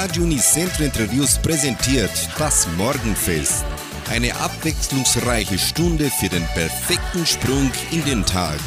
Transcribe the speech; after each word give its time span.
Radio 0.00 0.22
Unicentro 0.22 0.84
Interviews 0.84 1.36
präsentiert 1.36 2.10
das 2.38 2.66
Morgenfest. 2.78 3.66
Eine 4.08 4.34
abwechslungsreiche 4.34 5.58
Stunde 5.58 6.10
für 6.10 6.30
den 6.30 6.42
perfekten 6.54 7.26
Sprung 7.26 7.70
in 7.90 8.02
den 8.06 8.24
Tag. 8.24 8.58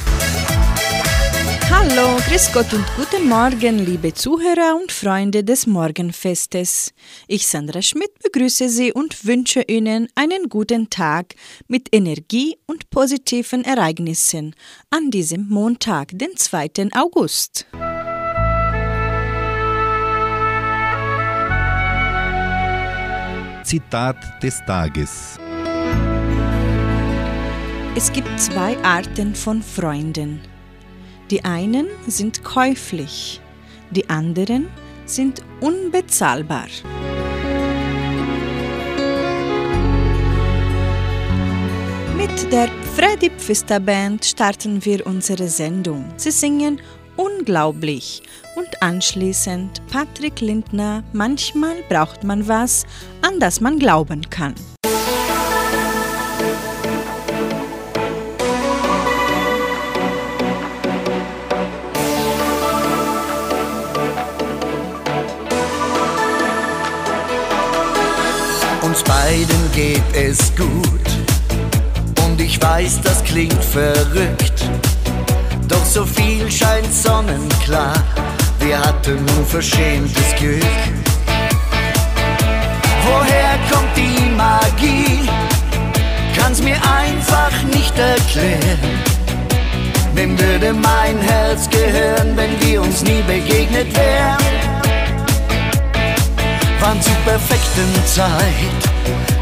Hallo, 1.72 2.20
grüß 2.30 2.52
Gott 2.54 2.72
und 2.72 2.86
guten 2.96 3.28
Morgen, 3.28 3.80
liebe 3.80 4.14
Zuhörer 4.14 4.80
und 4.80 4.92
Freunde 4.92 5.44
des 5.44 5.66
Morgenfestes. 5.66 6.94
Ich, 7.28 7.48
Sandra 7.48 7.82
Schmidt, 7.82 8.12
begrüße 8.22 8.70
Sie 8.70 8.94
und 8.94 9.26
wünsche 9.26 9.64
Ihnen 9.64 10.10
einen 10.14 10.50
guten 10.50 10.92
Tag 10.92 11.34
mit 11.68 11.88
Energie 11.92 12.60
und 12.68 12.92
positiven 12.92 13.64
Ereignissen 13.64 14.56
an 14.92 15.10
diesem 15.10 15.50
Montag, 15.50 16.10
den 16.14 16.38
2. 16.38 16.90
August. 16.94 17.66
Zitat 23.64 24.18
des 24.42 24.64
Tages. 24.66 25.40
Es 27.96 28.12
gibt 28.12 28.40
zwei 28.40 28.78
Arten 28.84 29.36
von 29.36 29.62
Freunden. 29.62 30.42
Die 31.30 31.44
einen 31.46 31.88
sind 32.08 32.44
käuflich, 32.44 33.40
die 33.92 34.10
anderen 34.10 34.68
sind 35.06 35.42
unbezahlbar. 35.62 36.68
Mit 42.18 42.52
der 42.52 42.70
Freddy 42.96 43.32
Pfister 43.38 43.80
Band 43.80 44.26
starten 44.26 44.84
wir 44.84 45.06
unsere 45.06 45.48
Sendung. 45.48 46.14
Sie 46.18 46.32
singen 46.32 46.80
unglaublich 47.16 48.24
und 48.56 48.82
anschließend 48.82 49.82
Patrick 49.88 50.42
Lindner, 50.42 51.04
manchmal 51.14 51.76
braucht 51.90 52.24
man 52.24 52.48
was, 52.48 52.86
an 53.22 53.40
das 53.40 53.62
man 53.62 53.80
glauben 53.80 54.30
kann. 54.30 54.56
Uns 68.82 69.04
beiden 69.04 69.72
geht 69.74 70.04
es 70.14 70.56
gut 70.56 70.68
und 72.26 72.40
ich 72.40 72.62
weiß, 72.62 73.02
das 73.02 73.24
klingt 73.24 73.64
verrückt. 73.64 74.70
Doch 75.68 75.84
so 75.84 76.06
viel 76.06 76.52
scheint 76.52 76.94
sonnenklar, 76.94 77.96
wir 78.66 78.80
hatten 78.80 79.20
unverschämtes 79.38 80.36
Glück. 80.38 80.64
Woher 83.06 83.58
kommt 83.70 83.96
die 83.96 84.30
Magie? 84.38 85.30
Kann's 86.38 86.62
mir 86.62 86.76
einfach 86.76 87.52
nicht 87.74 87.98
erklären. 87.98 88.80
Wem 90.14 90.38
würde 90.40 90.74
mein 90.74 91.18
Herz 91.20 91.70
gehören, 91.70 92.38
wenn 92.38 92.60
wir 92.62 92.82
uns 92.82 93.02
nie 93.04 93.22
begegnet 93.24 93.94
wären? 93.96 94.38
Waren 96.80 97.02
zur 97.02 97.16
perfekten 97.26 97.92
Zeit, 98.06 98.82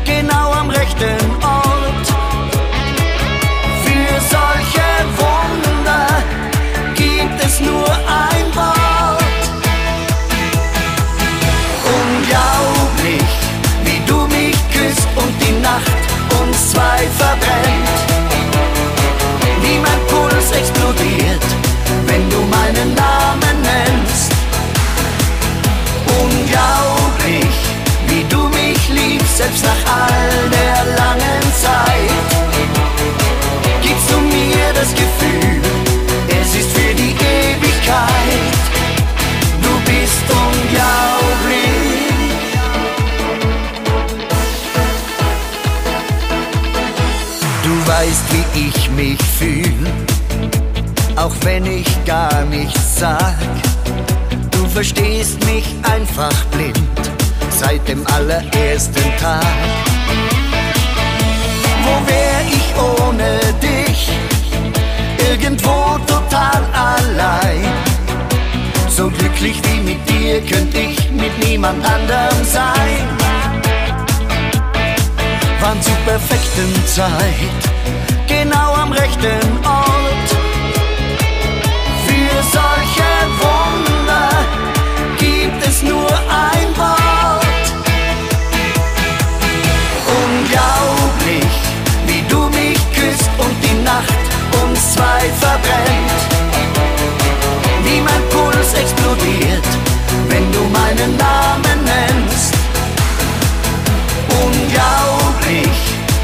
genau 0.05 0.51
am 0.51 0.69
rechten 0.69 1.17
Ort. 1.41 2.07
Für 3.83 4.13
solche 4.35 4.87
Wunder 5.17 6.07
gibt 6.95 7.43
es 7.43 7.59
nur 7.59 7.89
ein 7.89 8.30
selbst 29.41 29.63
nach 29.63 29.83
all 29.95 30.49
der 30.49 30.77
langen 31.01 31.41
Zeit. 31.65 32.11
Gibst 33.81 34.11
du 34.11 34.17
mir 34.19 34.65
das 34.73 34.89
Gefühl, 34.93 35.61
es 36.41 36.55
ist 36.59 36.71
für 36.77 36.93
die 36.93 37.15
Ewigkeit. 37.39 38.53
Du 39.65 39.73
bist 39.89 40.25
unglaublich. 40.45 41.61
Du 47.63 47.73
weißt, 47.91 48.25
wie 48.33 48.67
ich 48.67 48.91
mich 48.91 49.21
fühl, 49.39 49.87
auch 51.15 51.35
wenn 51.43 51.65
ich 51.65 51.87
gar 52.05 52.45
nichts 52.45 52.99
sag. 52.99 53.37
Du 54.51 54.67
verstehst 54.67 55.43
mich 55.45 55.65
einfach 55.83 56.45
blind 56.51 57.20
seit 57.61 57.87
dem 57.87 58.03
allerersten 58.07 59.09
Tag. 59.19 59.45
Wo 61.85 61.93
wär 62.09 62.37
ich 62.57 62.67
ohne 62.89 63.39
dich? 63.61 64.09
Irgendwo 65.29 65.99
total 66.07 66.61
allein. 66.73 67.71
So 68.89 69.09
glücklich 69.09 69.57
wie 69.65 69.79
mit 69.89 70.01
dir 70.09 70.41
könnte 70.41 70.77
ich 70.77 71.11
mit 71.11 71.33
niemand 71.45 71.85
anderem 71.85 72.43
sein. 72.43 73.03
Waren 75.61 75.81
zur 75.81 75.99
perfekten 76.11 76.71
Zeit, 76.87 77.61
genau 78.27 78.73
am 78.73 78.91
rechten 78.91 79.47
Ort. 79.63 80.29
Für 82.07 82.33
solche 82.57 83.11
Wunder 83.41 84.29
gibt 85.19 85.67
es 85.67 85.83
nur 85.83 86.20
Nacht 93.83 94.23
uns 94.63 94.93
zwei 94.93 95.21
verbrennt. 95.39 96.21
Wie 97.83 98.01
mein 98.01 98.23
Puls 98.29 98.73
explodiert, 98.73 99.67
wenn 100.29 100.51
du 100.51 100.61
meinen 100.79 101.17
Namen 101.17 101.83
nennst. 101.83 102.53
Unglaublich, 104.43 105.77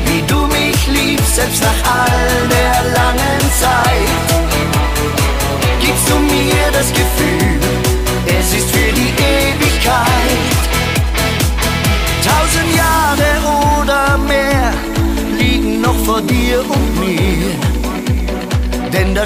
wie 0.06 0.22
du 0.28 0.46
mich 0.48 0.88
liebst, 0.88 1.36
selbst 1.36 1.64
nach 1.64 1.92
all 1.92 2.48
der 2.50 2.92
langen 2.94 3.37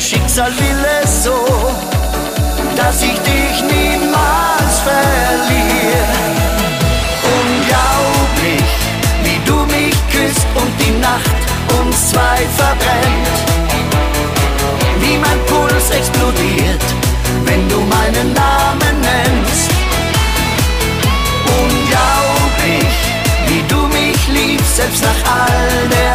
das 0.02 0.10
Schicksal 0.10 0.52
will 0.58 0.86
es 1.04 1.26
so, 1.26 1.46
dass 2.76 3.04
ich 3.04 3.20
dich 3.20 3.62
niemals 3.62 4.80
verliere. 4.84 6.18
Unglaublich, 7.40 8.70
wie 9.24 9.40
du 9.46 9.58
mich 9.66 9.96
küsst 10.10 10.48
und 10.56 10.72
die 10.82 10.98
Nacht 11.00 11.42
uns 11.80 12.10
zwei 12.10 12.38
verbrennt. 12.58 13.38
Wie 15.02 15.18
mein 15.18 15.40
Puls 15.46 15.92
explodiert, 15.92 16.86
wenn 17.46 17.70
du 17.70 17.80
meinen 17.82 18.34
Namen 18.34 18.96
nennst. 19.02 19.72
Unglaublich, 21.62 22.94
wie 23.48 23.64
du 23.68 23.88
mich 23.88 24.28
liebst, 24.30 24.78
selbst 24.78 25.04
nach 25.04 25.32
all 25.32 25.88
der 25.90 26.11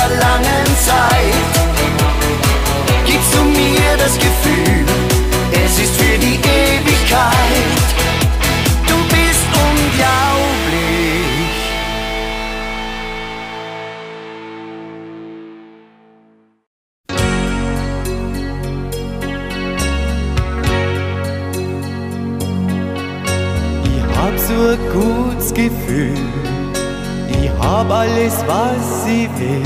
hab 27.86 27.92
alles, 27.92 28.34
was 28.46 29.06
ich 29.06 29.28
will. 29.38 29.62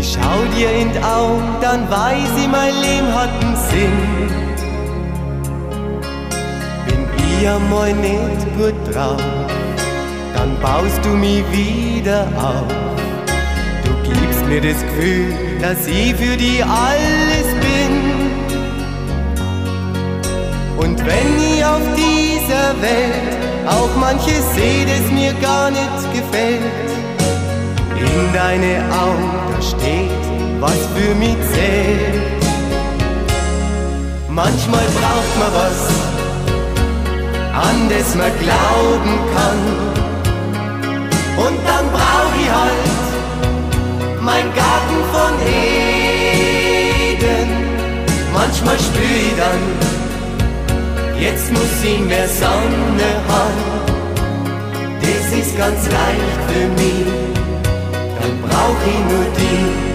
Ich 0.00 0.12
schau 0.12 0.38
dir 0.56 0.70
in 0.70 0.92
die 0.92 0.98
Augen, 0.98 1.44
dann 1.60 1.88
weiß 1.90 2.30
ich, 2.36 2.48
mein 2.48 2.74
Leben 2.80 3.12
hat 3.14 3.30
einen 3.40 3.56
Sinn. 3.56 3.98
Bin 6.86 7.06
ich 7.16 7.48
einmal 7.48 7.92
nicht 7.94 8.46
gut 8.56 8.94
drauf, 8.94 9.22
dann 10.34 10.58
baust 10.60 11.04
du 11.04 11.10
mich 11.10 11.44
wieder 11.52 12.26
auf. 12.36 12.66
Du 13.84 14.10
gibst 14.10 14.44
mir 14.46 14.60
das 14.60 14.80
Gefühl, 14.82 15.34
dass 15.60 15.86
ich 15.86 16.14
für 16.14 16.36
die 16.36 16.62
alles 16.62 17.48
bin. 17.66 17.94
Und 20.78 20.98
wenn 20.98 21.30
ich 21.52 21.64
auf 21.64 21.82
dieser 21.96 22.80
Welt 22.80 23.38
auch 23.66 23.94
manches 24.00 24.42
sehe, 24.54 24.86
das 24.86 25.10
mir 25.12 25.34
gar 25.34 25.70
nicht 25.70 26.12
gefällt, 26.12 26.87
in 28.00 28.32
deine 28.32 28.82
Augen, 28.92 29.30
da 29.52 29.60
steht, 29.62 30.10
was 30.60 30.78
für 30.94 31.14
mich 31.14 31.36
zählt. 31.52 32.42
Manchmal 34.28 34.86
braucht 34.98 35.34
man 35.40 35.52
was, 35.60 35.78
an 37.66 37.88
das 37.88 38.14
man 38.14 38.32
glauben 38.44 39.14
kann. 39.34 39.60
Und 41.46 41.58
dann 41.66 41.84
brauch 41.92 42.34
ich 42.40 42.50
halt 42.50 42.98
mein 44.20 44.46
Garten 44.54 44.98
von 45.12 45.32
Eden. 45.46 46.38
Manchmal 48.32 48.78
spür 48.78 49.16
ich 49.26 49.36
dann, 49.42 49.62
jetzt 51.20 51.50
muss 51.52 51.82
ich 51.82 52.00
mehr 52.00 52.28
Sonne 52.28 53.08
haben. 53.28 53.62
Das 55.00 55.24
ist 55.38 55.52
ganz 55.56 55.80
leicht 55.86 56.40
für 56.48 56.66
mich, 56.80 57.06
brauch 58.50 58.82
ich 58.86 59.00
nur 59.10 59.26
die. 59.38 59.88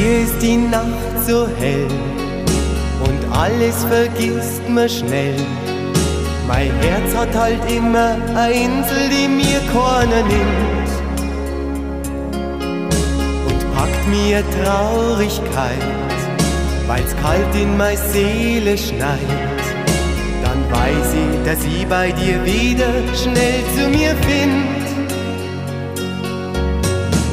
Hier 0.00 0.20
ist 0.20 0.38
die 0.40 0.56
Nacht 0.56 1.26
so 1.26 1.46
hell 1.58 1.86
und 3.04 3.36
alles 3.36 3.84
vergisst 3.84 4.66
man 4.68 4.88
schnell. 4.88 5.36
Mein 6.48 6.70
Herz 6.80 7.14
hat 7.14 7.34
halt 7.34 7.70
immer 7.70 8.16
eine 8.34 8.52
Insel, 8.52 9.08
die 9.10 9.28
mir 9.28 9.60
keiner 9.72 10.22
nimmt. 10.22 10.90
Und 13.46 13.74
packt 13.76 14.08
mir 14.08 14.42
Traurigkeit, 14.64 15.84
weil's 16.86 17.14
kalt 17.22 17.54
in 17.54 17.76
meine 17.76 17.98
Seele 17.98 18.78
schneit. 18.78 19.59
Dass 21.44 21.64
ich 21.64 21.86
bei 21.86 22.12
dir 22.12 22.44
wieder 22.44 22.92
schnell 23.14 23.62
zu 23.74 23.88
mir 23.88 24.14
find. 24.26 24.66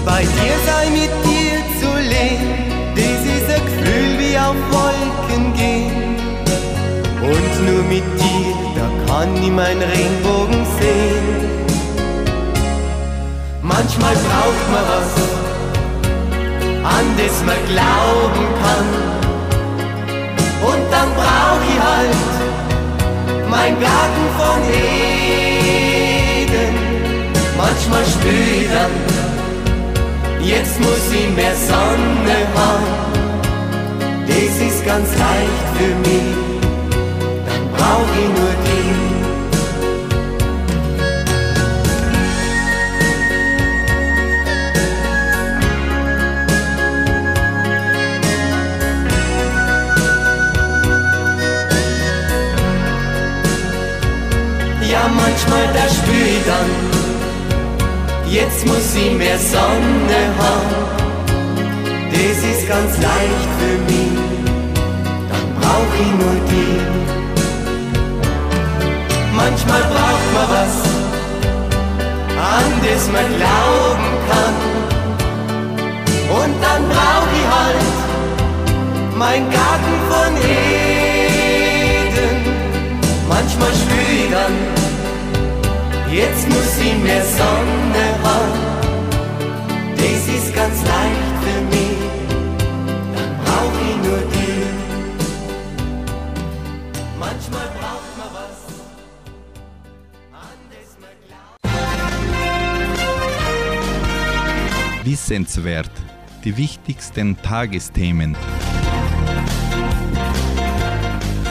Bei 0.05 0.21
dir 0.21 0.55
sei 0.65 0.89
mit 0.89 1.11
dir 1.25 1.57
zu 1.79 1.89
leben 2.09 2.67
das 2.97 3.21
ist 3.35 3.49
ein 3.55 3.63
Gefühl 3.65 4.17
wie 4.17 4.37
auf 4.37 4.55
Wolken 4.71 5.53
gehen. 5.53 6.15
Und 7.21 7.53
nur 7.67 7.83
mit 7.83 8.03
dir, 8.19 8.55
da 8.75 8.87
kann 9.07 9.35
ich 9.35 9.51
meinen 9.51 9.81
Regenbogen 9.81 10.65
sehen. 10.79 11.27
Manchmal 13.61 14.15
braucht 14.15 14.65
man 14.73 14.85
was, 14.93 15.11
an 16.95 17.05
das 17.17 17.35
man 17.45 17.59
glauben 17.71 18.45
kann. 18.63 18.89
Und 20.69 20.91
dann 20.91 21.09
brauch 21.13 21.61
ich 21.69 21.79
halt 21.79 22.36
mein 23.57 23.73
Garten 23.79 24.25
von 24.37 24.59
Eden. 24.71 25.55
Manchmal 27.57 28.05
dann, 28.73 28.95
Jetzt 30.53 30.79
muss 30.79 31.05
ich 31.11 31.29
mehr 31.35 31.55
Sonne 31.55 32.37
haben, 32.55 32.85
das 34.27 34.53
ist 34.67 34.85
ganz 34.85 35.09
leicht 35.25 35.67
für 35.77 35.93
mich, 36.07 36.35
dann 37.47 37.63
brauch 37.75 38.11
ich 38.21 38.29
nur 38.39 38.53
die. 38.65 39.16
Manchmal 55.15 55.67
da 55.73 55.87
spür 55.89 56.25
ich 56.25 56.43
dann, 56.45 56.71
Jetzt 58.29 58.65
muss 58.67 58.93
sie 58.93 59.11
mehr 59.11 59.39
Sonne 59.39 60.19
haben, 60.37 60.75
das 62.11 62.37
ist 62.43 62.67
ganz 62.67 62.97
leicht 63.01 63.51
für 63.57 63.77
mich, 63.89 64.19
dann 65.29 65.47
brauch 65.61 65.93
ich 65.97 66.11
nur 66.21 66.37
die. 66.51 66.79
Manchmal 69.33 69.81
braucht 69.83 70.29
man 70.33 70.47
was, 70.49 70.75
an 72.37 72.69
das 72.83 73.03
man 73.15 73.27
glauben 73.37 74.09
kann, 74.29 74.55
und 76.41 76.53
dann 76.61 76.81
brauch 76.89 77.31
ich 77.39 77.47
halt 77.55 77.95
mein 79.15 79.43
Garten 79.49 79.95
von 80.09 80.31
Eden. 80.43 82.35
Manchmal 83.29 83.71
spür 83.71 84.09
ich 84.25 84.29
dann, 84.31 84.55
Jetzt 86.11 86.47
muss 86.49 86.77
sie 86.77 86.93
mehr 87.03 87.23
Sonne 87.25 88.05
haben, 88.23 88.59
das 89.95 90.27
ist 90.27 90.55
ganz 90.55 90.81
leicht 90.83 91.37
für 91.43 91.61
mich, 91.69 91.97
dann 93.13 93.31
brauch 93.43 93.75
ich 93.87 93.97
nur 94.07 94.21
die. 94.33 94.63
Manchmal 97.19 97.67
braucht 97.79 98.17
man 98.17 98.29
was, 98.33 98.57
an 100.31 100.59
das 100.71 100.89
man 101.01 101.15
glaubt. 101.27 101.61
Wissenswert, 105.05 105.91
die 106.43 106.55
wichtigsten 106.57 107.39
Tagesthemen. 107.41 108.35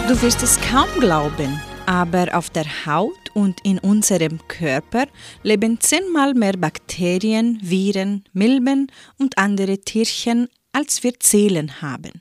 Du 0.09 0.23
wirst 0.23 0.43
es 0.43 0.59
kaum 0.61 0.89
glauben, 0.99 1.61
aber 1.87 2.37
auf 2.37 2.51
der 2.51 2.87
Haut 2.87 3.31
und 3.35 3.61
in 3.65 3.79
unserem 3.79 4.47
Körper 4.49 5.07
leben 5.43 5.81
zehnmal 5.81 6.35
mehr 6.35 6.57
Bakterien, 6.57 7.59
Viren, 7.63 8.25
Milben 8.33 8.91
und 9.19 9.39
andere 9.39 9.79
Tierchen, 9.79 10.49
als 10.73 11.03
wir 11.03 11.19
Zellen 11.21 11.81
haben. 11.81 12.21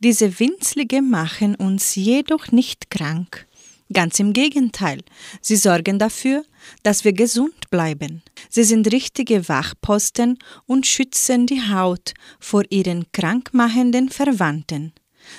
Diese 0.00 0.38
Winzlinge 0.40 1.02
machen 1.02 1.54
uns 1.54 1.94
jedoch 1.94 2.50
nicht 2.50 2.90
krank. 2.90 3.46
Ganz 3.92 4.20
im 4.20 4.32
Gegenteil, 4.32 5.00
sie 5.40 5.56
sorgen 5.56 5.98
dafür, 5.98 6.44
dass 6.82 7.04
wir 7.04 7.12
gesund 7.12 7.70
bleiben. 7.70 8.22
Sie 8.50 8.64
sind 8.64 8.92
richtige 8.92 9.48
Wachposten 9.48 10.38
und 10.66 10.86
schützen 10.86 11.46
die 11.46 11.62
Haut 11.70 12.14
vor 12.38 12.64
ihren 12.68 13.10
krankmachenden 13.12 14.10
Verwandten. 14.10 14.92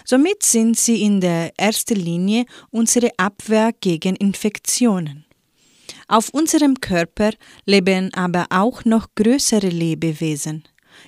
Somit 0.05 0.43
sind 0.43 0.77
sie 0.77 1.03
in 1.03 1.21
der 1.21 1.51
ersten 1.57 1.95
Linie 1.95 2.45
unsere 2.71 3.09
Abwehr 3.17 3.71
gegen 3.79 4.15
Infektionen. 4.15 5.25
Auf 6.07 6.29
unserem 6.29 6.81
Körper 6.81 7.31
leben 7.65 8.13
aber 8.13 8.47
auch 8.49 8.83
noch 8.85 9.07
größere 9.15 9.69
Lebewesen. 9.69 10.63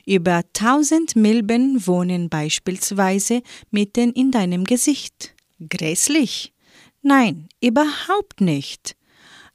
Über 0.06 0.44
1000 0.58 1.16
Milben 1.16 1.86
wohnen 1.86 2.30
beispielsweise 2.30 3.42
mitten 3.72 4.12
in 4.14 4.32
deinem 4.32 4.64
Gesicht. 4.64 5.34
Grässlich? 5.70 6.54
Nein, 7.02 7.50
überhaupt 7.62 8.42
nicht. 8.42 8.96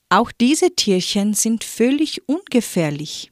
Auch 0.09 0.31
diese 0.33 0.75
Tierchen 0.75 1.35
sind 1.35 1.65
völlig 1.65 2.29
ungefährlich. 2.29 3.31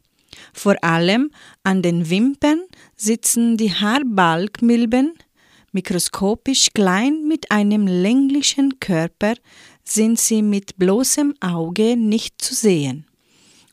Vor 0.52 0.82
allem 0.82 1.30
an 1.62 1.82
den 1.82 2.10
Wimpern 2.10 2.62
sitzen 2.96 3.56
die 3.56 3.72
Haarbalgmilben, 3.72 5.14
Mikroskopisch 5.74 6.68
klein 6.72 7.26
mit 7.26 7.50
einem 7.50 7.88
länglichen 7.88 8.78
Körper 8.78 9.34
sind 9.82 10.20
sie 10.20 10.40
mit 10.40 10.76
bloßem 10.76 11.34
Auge 11.40 11.96
nicht 11.96 12.40
zu 12.40 12.54
sehen. 12.54 13.06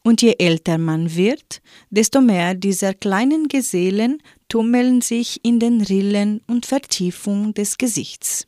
Und 0.04 0.24
je 0.24 0.34
älter 0.40 0.80
man 0.80 1.16
wird, 1.16 1.62
desto 1.92 2.20
mehr 2.20 2.56
dieser 2.56 2.96
kleinen 2.96 3.48
Gesellen 3.50 4.24
tummeln 4.50 5.02
sich 5.02 5.46
in 5.46 5.60
den 5.60 5.80
Rillen 5.82 6.42
und 6.48 6.66
Vertiefung 6.66 7.54
des 7.54 7.78
Gesichts. 7.78 8.48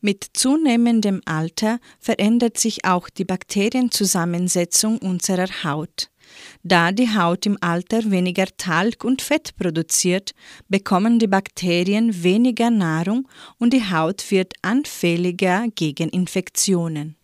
Mit 0.00 0.24
zunehmendem 0.32 1.20
Alter 1.26 1.80
verändert 2.00 2.56
sich 2.58 2.86
auch 2.86 3.10
die 3.10 3.26
Bakterienzusammensetzung 3.26 4.96
unserer 5.00 5.64
Haut. 5.64 6.08
Da 6.62 6.92
die 6.92 7.14
Haut 7.14 7.46
im 7.46 7.58
Alter 7.60 8.10
weniger 8.10 8.46
Talg 8.56 9.04
und 9.04 9.22
Fett 9.22 9.56
produziert, 9.56 10.32
bekommen 10.68 11.18
die 11.18 11.26
Bakterien 11.26 12.22
weniger 12.22 12.70
Nahrung 12.70 13.28
und 13.58 13.72
die 13.72 13.90
Haut 13.90 14.30
wird 14.30 14.54
anfälliger 14.62 15.66
gegen 15.74 16.08
Infektionen. 16.08 17.16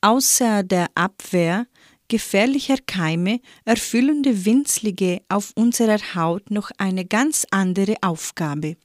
Außer 0.00 0.62
der 0.62 0.88
Abwehr 0.94 1.66
gefährlicher 2.08 2.76
Keime 2.86 3.40
erfüllen 3.64 4.22
die 4.22 4.44
Winzlinge 4.44 5.22
auf 5.28 5.52
unserer 5.54 6.14
Haut 6.14 6.50
noch 6.50 6.70
eine 6.76 7.06
ganz 7.06 7.46
andere 7.50 7.96
Aufgabe. 8.02 8.76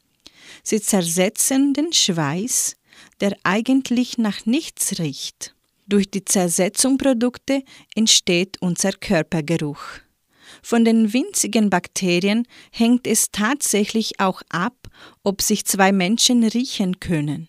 Sie 0.63 0.81
zersetzen 0.81 1.73
den 1.73 1.91
Schweiß, 1.91 2.77
der 3.19 3.35
eigentlich 3.43 4.17
nach 4.17 4.45
nichts 4.45 4.99
riecht. 4.99 5.56
Durch 5.87 6.11
die 6.11 6.25
Zersetzungsprodukte 6.25 7.63
entsteht 7.95 8.57
unser 8.59 8.91
Körpergeruch. 8.91 9.81
Von 10.61 10.83
den 10.83 11.13
winzigen 11.13 11.69
Bakterien 11.69 12.45
hängt 12.71 13.07
es 13.07 13.31
tatsächlich 13.31 14.19
auch 14.19 14.41
ab, 14.49 14.75
ob 15.23 15.41
sich 15.41 15.65
zwei 15.65 15.93
Menschen 15.93 16.43
riechen 16.43 16.99
können. 16.99 17.47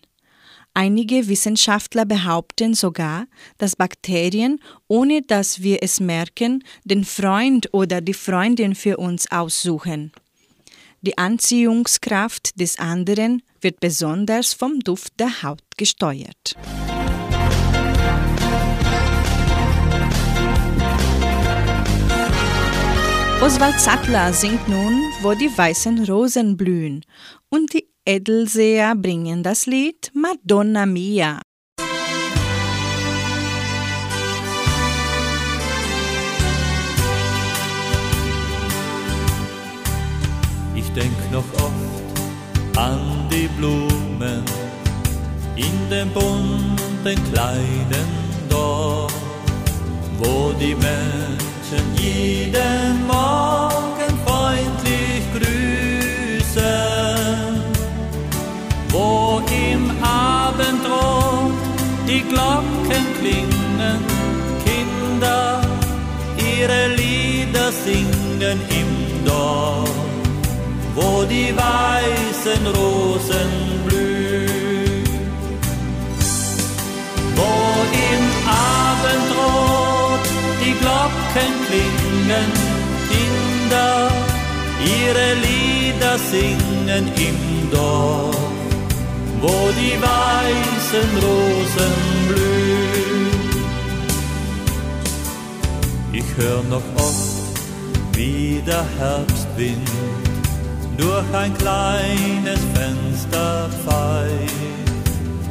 Einige 0.73 1.27
Wissenschaftler 1.27 2.05
behaupten 2.05 2.73
sogar, 2.73 3.25
dass 3.57 3.75
Bakterien, 3.75 4.61
ohne 4.87 5.21
dass 5.21 5.61
wir 5.61 5.79
es 5.81 5.99
merken, 5.99 6.63
den 6.85 7.03
Freund 7.03 7.73
oder 7.73 7.99
die 7.99 8.13
Freundin 8.13 8.75
für 8.75 8.97
uns 8.97 9.29
aussuchen. 9.31 10.13
Die 11.01 11.17
Anziehungskraft 11.17 12.59
des 12.59 12.79
anderen 12.79 13.41
wird 13.59 13.79
besonders 13.79 14.53
vom 14.53 14.79
Duft 14.79 15.19
der 15.19 15.43
Haut 15.43 15.63
gesteuert. 15.75 16.55
Oswald 23.41 23.79
Sattler 23.79 24.33
singt 24.33 24.67
nun, 24.67 25.01
wo 25.21 25.33
die 25.33 25.49
weißen 25.57 26.03
Rosen 26.03 26.57
blühen, 26.57 27.05
und 27.47 27.73
die 27.73 27.87
Edelseher 28.05 28.95
bringen 28.95 29.43
das 29.43 29.65
Lied 29.65 30.11
Madonna 30.13 30.85
Mia. 30.85 31.39
Ich 40.75 40.91
denk 40.91 41.31
noch 41.31 41.45
oft 41.53 42.77
an 42.77 42.99
die 43.31 43.47
Blumen 43.57 44.43
in 45.55 45.89
dem 45.89 46.09
bunten 46.09 47.31
kleinen 47.31 48.09
Dorf, 48.49 49.13
wo 50.17 50.51
die 50.59 50.75
Menschen 50.75 51.58
jeden 51.95 53.05
Morgen 53.07 54.11
freundlich 54.25 55.23
grüßen, 55.33 56.63
wo 58.89 59.41
im 59.69 59.91
Abendrot 60.03 61.53
die 62.07 62.21
Glocken 62.21 63.05
klingen, 63.19 63.99
Kinder 64.65 65.61
ihre 66.37 66.87
Lieder 66.95 67.71
singen 67.71 68.59
im 68.69 69.25
Dorf. 69.25 69.89
Wo 70.95 71.23
die 71.23 71.53
weißen 71.55 72.65
Rosen 72.75 73.18
ihre 84.79 85.33
Lieder 85.45 86.17
singen 86.17 87.11
im 87.15 87.71
Dorf, 87.71 88.35
wo 89.41 89.69
die 89.79 89.97
weißen 90.01 91.09
Rosen 91.23 91.95
blühen. 92.27 92.79
Ich 96.11 96.25
hör 96.37 96.63
noch 96.63 96.87
oft, 96.95 97.59
wie 98.13 98.61
der 98.65 98.85
Herbstwind 98.97 99.89
durch 100.97 101.33
ein 101.33 101.53
kleines 101.57 102.59
Fenster 102.73 103.69
pfeift. 103.83 104.89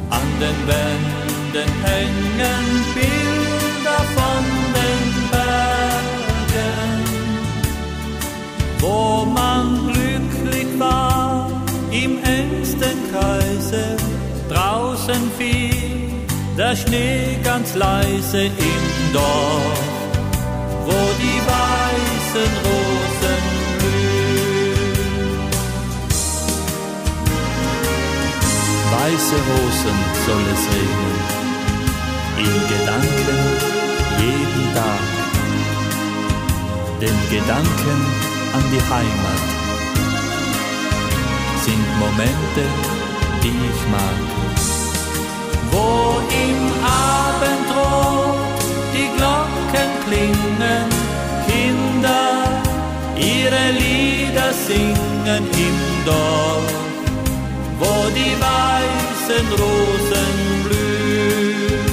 An 0.09 0.27
den 0.39 0.57
Wänden 0.67 1.69
hängen 1.83 2.85
Bilder 2.93 3.48
wo 8.79 9.25
man 9.25 9.93
glücklich 9.93 10.67
war 10.77 11.49
im 11.91 12.23
engsten 12.23 12.97
Kreise. 13.11 13.97
Draußen 14.49 15.31
fiel 15.37 15.99
der 16.57 16.75
Schnee 16.75 17.37
ganz 17.43 17.75
leise 17.75 18.45
im 18.45 19.13
Dorf, 19.13 19.79
wo 20.85 20.99
die 21.21 21.39
weißen 21.53 22.51
Rosen 22.65 23.59
weiße 28.91 29.35
Rosen 29.49 29.97
soll 30.25 30.45
es 30.53 30.63
regnen, 30.75 31.17
in 32.45 32.55
Gedanken 32.71 33.39
jeden 34.19 34.65
Tag, 34.75 35.07
denn 37.01 37.17
Gedanken 37.29 38.38
an 38.53 38.63
die 38.71 38.83
Heimat 38.93 39.47
sind 41.63 41.85
Momente, 41.99 42.63
die 43.43 43.57
ich 43.71 43.81
mag. 43.95 44.19
Wo 45.71 46.19
im 46.45 46.59
Abendrot 47.11 48.61
die 48.93 49.09
Glocken 49.17 49.89
klingen, 50.05 50.87
Kinder 51.47 52.29
ihre 53.15 53.65
Lieder 53.77 54.51
singen 54.67 55.43
im 55.65 56.05
Dorf 56.05 56.79
wo 57.79 58.09
die 58.19 58.35
weißen 58.47 59.47
Rosen 59.61 60.35
blühen. 60.63 61.85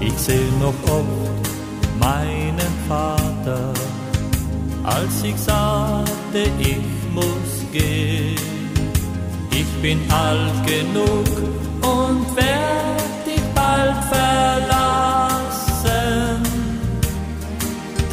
Ich 0.00 0.16
seh 0.18 0.48
noch 0.60 0.78
oft 0.86 1.44
meinen 1.98 2.72
Vater, 2.88 3.72
als 4.84 5.22
ich 5.22 5.36
sagte, 5.36 6.50
ich 6.58 6.78
muss 7.12 7.64
gehen. 7.72 8.36
Ich 9.50 9.66
bin 9.82 10.00
alt 10.10 10.66
genug 10.66 11.26
und 11.82 12.36
werd 12.36 13.26
dich 13.26 13.42
bald 13.54 14.04
verlassen. 14.04 14.82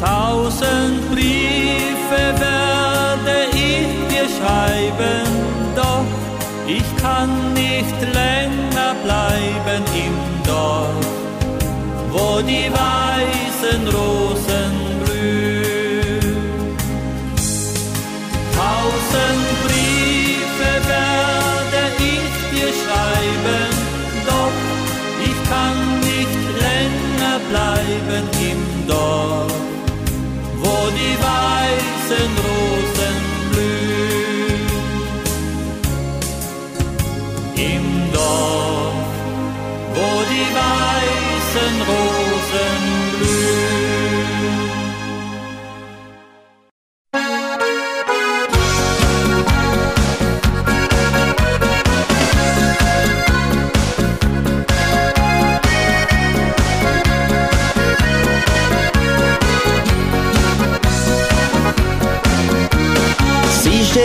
Tausend 0.00 1.10
Briefe 1.10 2.22
werde 2.38 3.36
ich 3.52 3.88
dir 4.10 4.28
schreiben, 4.38 5.28
doch 5.74 6.10
ich 6.66 6.88
kann 7.02 7.30
nicht 7.54 8.00
länger 8.14 8.94
bleiben 9.04 9.82
im 9.94 10.16
Dorf, 10.46 11.06
wo 12.12 12.40
die 12.42 12.70
weißen 12.72 13.88
Rosen 13.88 14.19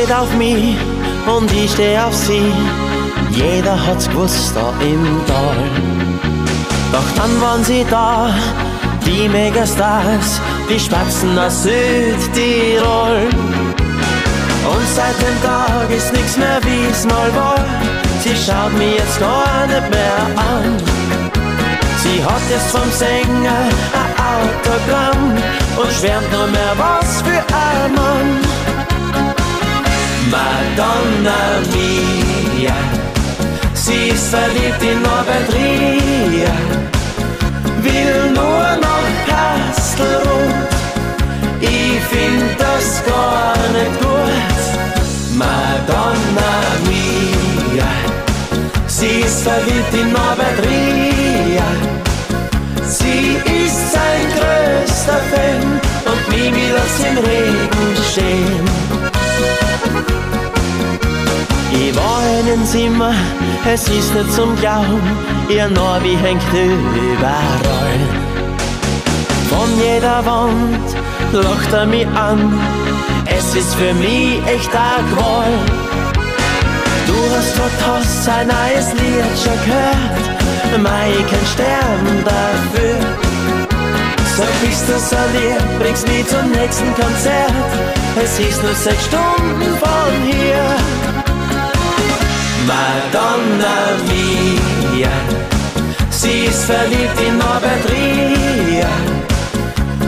steht 0.06 0.12
auf 0.12 0.34
mich 0.36 0.76
und 1.28 1.52
ich 1.52 1.72
steh 1.72 1.98
auf 1.98 2.14
sie. 2.14 2.52
Jeder 3.32 3.76
hat's 3.86 4.10
gewusst 4.10 4.54
da 4.56 4.74
im 4.82 5.04
Tal. 5.28 6.45
Doch 6.96 7.12
dann 7.18 7.42
waren 7.42 7.62
sie 7.62 7.86
da, 7.90 8.34
die 9.06 9.28
Megastars, 9.28 10.40
die 10.70 10.80
Spatzen 10.80 11.38
aus 11.38 11.64
Südtirol. 11.64 13.28
Und 14.74 14.88
seit 14.96 15.18
dem 15.20 15.38
Tag 15.44 15.90
ist 15.90 16.14
nix 16.14 16.38
mehr 16.38 16.62
wie's 16.64 17.06
mal 17.06 17.36
war. 17.36 17.60
Sie 18.24 18.34
schaut 18.34 18.72
mich 18.78 18.96
jetzt 18.98 19.20
gar 19.20 19.68
nicht 19.68 19.90
mehr 19.92 20.22
an. 20.54 20.78
Sie 22.02 22.24
hat 22.24 22.42
jetzt 22.50 22.72
vom 22.72 22.90
Sänger 22.90 23.68
ein 24.00 24.12
Autogramm 24.40 25.36
und 25.76 25.92
schwärmt 26.00 26.32
nur 26.32 26.48
mehr 26.48 26.76
was 26.78 27.22
für 27.24 27.44
ein 27.54 27.94
Mann. 27.94 28.40
Madonna 30.32 31.60
mia, 31.74 32.74
sie 33.86 34.08
ist 34.10 34.30
verliebt 34.30 34.82
in 34.82 35.02
Norbert 35.02 35.48
Ria, 35.54 36.56
will 37.86 38.32
nur 38.40 38.68
noch 38.86 39.10
Kastelrund, 39.30 40.72
ich 41.62 42.00
find 42.12 42.50
das 42.58 43.04
gar 43.06 43.56
nicht 43.78 43.96
gut. 44.02 44.62
Madonna 45.42 46.54
mia, 46.88 47.92
sie 48.88 49.22
ist 49.28 49.42
verliebt 49.44 49.94
in 49.94 50.12
Norbert 50.14 50.60
Ria, 50.68 51.70
sie 52.84 53.38
ist 53.64 53.82
sein 53.96 54.26
größter 54.38 55.22
Fan 55.32 55.64
und 56.10 56.22
Mimi 56.30 56.68
lässt 56.76 57.02
im 57.10 57.18
Regen 57.18 58.04
stehen. 58.12 58.95
Ich 61.78 61.96
war 61.96 62.22
in 62.40 62.46
den 62.46 62.66
Zimmer, 62.66 63.14
es 63.66 63.88
ist 63.90 64.14
nicht 64.16 64.34
zum 64.34 64.56
Glauben, 64.56 65.02
ihr 65.50 65.68
Norbi 65.68 66.16
hängt 66.16 66.42
überall. 66.54 68.00
Von 69.50 69.70
jeder 69.80 70.26
Wand 70.26 70.96
lacht 71.34 71.74
er 71.74 71.86
mich 71.86 72.08
an, 72.08 72.60
es 73.26 73.56
ist 73.56 73.76
für 73.76 73.94
mich 73.94 74.40
echt 74.48 74.74
ein 74.74 75.04
Qual. 75.14 75.52
Du 77.08 77.18
hast 77.36 77.58
dort 77.58 77.80
hast 77.88 78.24
sein 78.24 78.48
neues 78.48 78.94
Lied 78.94 79.36
schon 79.44 79.60
gehört, 79.66 80.82
mei, 80.82 81.12
kein 81.30 81.46
Stern 81.54 82.24
dafür. 82.24 83.00
Sag, 84.38 84.48
bist 84.62 84.88
du 84.88 85.00
so 85.00 85.22
lieb, 85.34 85.80
bringst 85.80 86.08
mich 86.08 86.26
zum 86.28 86.52
nächsten 86.52 86.94
Konzert, 86.96 87.54
es 88.24 88.40
ist 88.40 88.64
nur 88.64 88.74
sechs 88.74 89.06
Stunden 89.06 89.78
von 89.80 90.14
hier. 90.24 90.95
Madonna 92.68 93.76
mia, 94.08 95.12
sie 96.10 96.46
ist 96.46 96.64
verliebt 96.66 97.20
in 97.28 97.38
Norbert 97.38 97.86
Ria, 97.92 98.90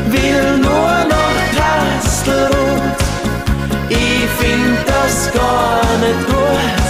will 0.08 0.58
nur 0.58 0.96
noch 1.14 1.38
Kastelrut, 1.56 3.00
ich 3.90 4.28
find 4.40 4.78
das 4.88 5.32
gar 5.34 5.86
nicht 6.04 6.26
gut. 6.26 6.90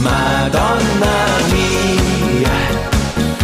Madonna 0.00 1.16
mia, 1.50 2.56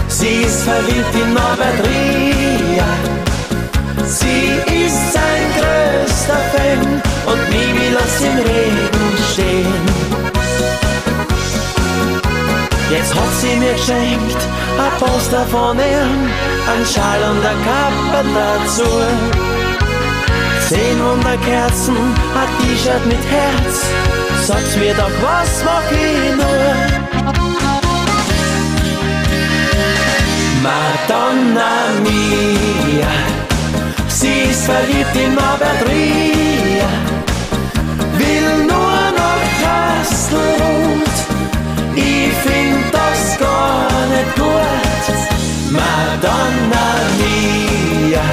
sie 0.06 0.42
ist 0.42 0.62
verliebt 0.62 1.14
in 1.14 1.34
Norbert 1.34 1.80
Ria, 1.84 2.90
sie 4.06 4.84
ist 4.84 5.12
sein 5.12 5.46
größter 5.58 6.40
Fan 6.52 7.02
und 7.26 7.50
Mimi 7.50 7.88
lass 7.92 8.20
im 8.20 8.38
Regen 8.38 9.18
stehen. 9.32 9.89
Jetzt 12.90 13.14
hat 13.14 13.32
sie 13.40 13.56
mir 13.56 13.72
geschenkt 13.72 14.50
ein 14.80 14.98
Poster 14.98 15.44
von 15.46 15.78
ihm, 15.78 16.30
ein 16.72 16.86
Schal 16.86 17.20
und 17.30 17.44
ein 17.44 17.60
Kappe 17.68 18.20
dazu. 18.34 18.90
Zehn 20.68 20.98
Wunderkerzen, 21.04 21.96
ein 21.96 22.50
T-Shirt 22.58 23.04
mit 23.06 23.24
Herz, 23.30 23.84
sag's 24.46 24.76
mir 24.76 24.94
doch, 24.94 25.10
was 25.20 25.64
mach 25.64 25.90
ich 25.90 26.36
nur? 26.36 26.70
Madonna 30.62 31.72
mia, 32.04 33.12
sie 34.08 34.50
ist 34.50 34.64
verliebt 34.64 35.16
in 35.16 35.34
Norbert 35.34 35.82
Ria, 35.88 36.90
will 38.18 38.66
nur 38.72 39.00
noch 39.20 39.42
Kastelrund, 39.62 41.09
ich 42.00 42.32
find 42.46 42.84
das 42.92 43.38
gar 43.38 43.88
nicht 44.12 44.34
gut. 44.36 45.04
Madonna 45.70 46.86
mia, 47.18 48.26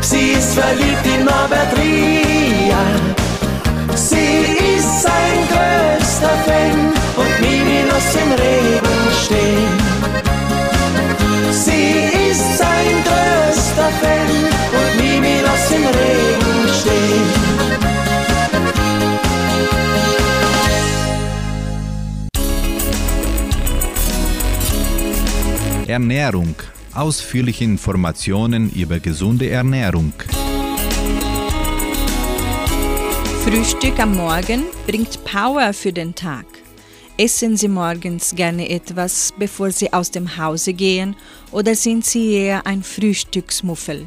sie 0.00 0.32
ist 0.38 0.54
verliebt 0.54 1.06
in 1.14 1.24
Norbert 1.24 1.72
Ria. 1.78 2.82
Sie 3.94 4.76
ist 4.76 5.02
sein 5.02 5.38
größter 5.52 6.36
Fan 6.46 6.78
und 7.20 7.40
Mimi 7.40 7.80
lässt 7.90 8.16
im 8.22 8.32
Regen 8.42 9.00
stehen. 9.24 9.74
Sie 11.50 12.30
ist 12.30 12.58
sein 12.58 12.94
größter 13.08 13.90
Fan 14.00 14.47
Ernährung. 25.88 26.54
Ausführliche 26.92 27.64
Informationen 27.64 28.70
über 28.70 29.00
gesunde 29.00 29.48
Ernährung. 29.48 30.12
Frühstück 33.42 33.98
am 33.98 34.14
Morgen 34.14 34.64
bringt 34.86 35.24
Power 35.24 35.72
für 35.72 35.92
den 35.92 36.14
Tag. 36.14 36.44
Essen 37.16 37.56
Sie 37.56 37.68
morgens 37.68 38.34
gerne 38.34 38.68
etwas, 38.68 39.32
bevor 39.38 39.70
Sie 39.70 39.90
aus 39.90 40.10
dem 40.10 40.36
Hause 40.36 40.74
gehen, 40.74 41.16
oder 41.52 41.74
sind 41.74 42.04
Sie 42.04 42.34
eher 42.34 42.66
ein 42.66 42.82
Frühstücksmuffel? 42.82 44.06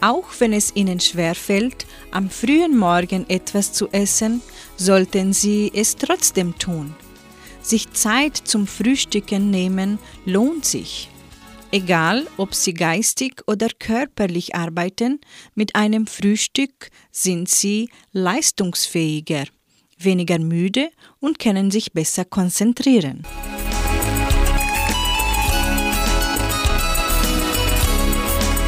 Auch 0.00 0.28
wenn 0.38 0.54
es 0.54 0.74
Ihnen 0.74 1.00
schwerfällt, 1.00 1.86
am 2.10 2.30
frühen 2.30 2.76
Morgen 2.76 3.26
etwas 3.28 3.74
zu 3.74 3.88
essen, 3.92 4.40
sollten 4.78 5.34
Sie 5.34 5.70
es 5.74 5.96
trotzdem 5.96 6.56
tun. 6.58 6.94
Sich 7.66 7.92
Zeit 7.94 8.36
zum 8.36 8.68
Frühstücken 8.68 9.50
nehmen 9.50 9.98
lohnt 10.24 10.64
sich. 10.64 11.10
Egal, 11.72 12.28
ob 12.36 12.54
Sie 12.54 12.72
geistig 12.72 13.42
oder 13.48 13.66
körperlich 13.76 14.54
arbeiten, 14.54 15.20
mit 15.56 15.74
einem 15.74 16.06
Frühstück 16.06 16.90
sind 17.10 17.48
Sie 17.48 17.88
leistungsfähiger, 18.12 19.46
weniger 19.98 20.38
müde 20.38 20.90
und 21.18 21.40
können 21.40 21.72
sich 21.72 21.92
besser 21.92 22.24
konzentrieren. 22.24 23.24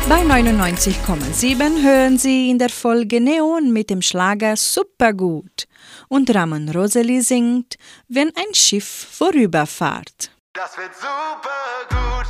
Bei 0.09 0.23
99,7 0.23 1.83
hören 1.85 2.19
Sie 2.19 2.51
in 2.51 2.59
der 2.59 2.71
Folge 2.71 3.21
Neon 3.21 3.73
mit 3.73 3.91
dem 3.91 4.03
Schlager 4.03 4.57
Supergut 4.57 5.69
und 6.09 6.35
Ramon 6.35 6.69
Roseli 6.69 7.21
singt 7.21 7.77
Wenn 8.09 8.29
ein 8.29 8.55
Schiff 8.55 9.09
vorüberfahrt. 9.11 10.31
Das 10.53 10.77
wird 10.77 10.93
super 10.95 11.87
gut, 11.89 12.27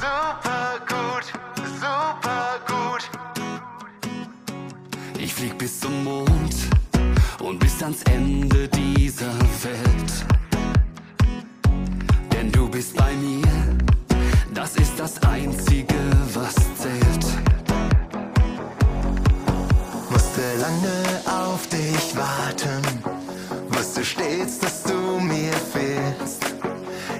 super 0.00 0.80
gut, 0.88 1.24
super 1.80 2.60
gut. 2.66 3.10
Ich 5.18 5.32
flieg 5.32 5.56
bis 5.58 5.78
zum 5.80 6.04
Mond 6.04 6.56
und 7.40 7.58
bis 7.58 7.82
ans 7.82 8.02
Ende 8.04 8.68
dieser 8.68 9.32
Welt. 9.62 10.26
Denn 12.32 12.50
du 12.50 12.68
bist 12.68 12.96
bei 12.96 13.12
mir, 13.14 13.78
das 14.54 14.76
ist 14.76 14.98
das 14.98 15.22
Einzige, 15.22 15.94
was 16.34 16.54
zählt. 16.54 17.26
Musste 20.10 20.42
lange 20.60 21.22
auf 21.26 21.66
dich 21.68 22.16
warten, 22.16 22.77
stets, 24.08 24.58
dass 24.58 24.82
du 24.84 25.20
mir 25.20 25.52
fehlst. 25.52 26.54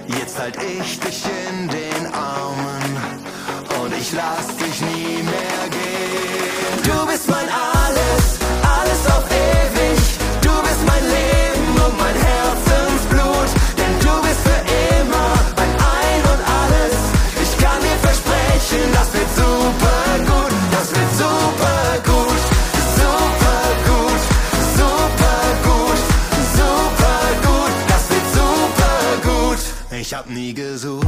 Jetzt 0.07 0.39
halt 0.39 0.57
ich 0.57 0.99
dich 0.99 1.23
in 1.25 1.67
den 1.67 1.78
Ich 30.51 30.57
hab 30.57 30.98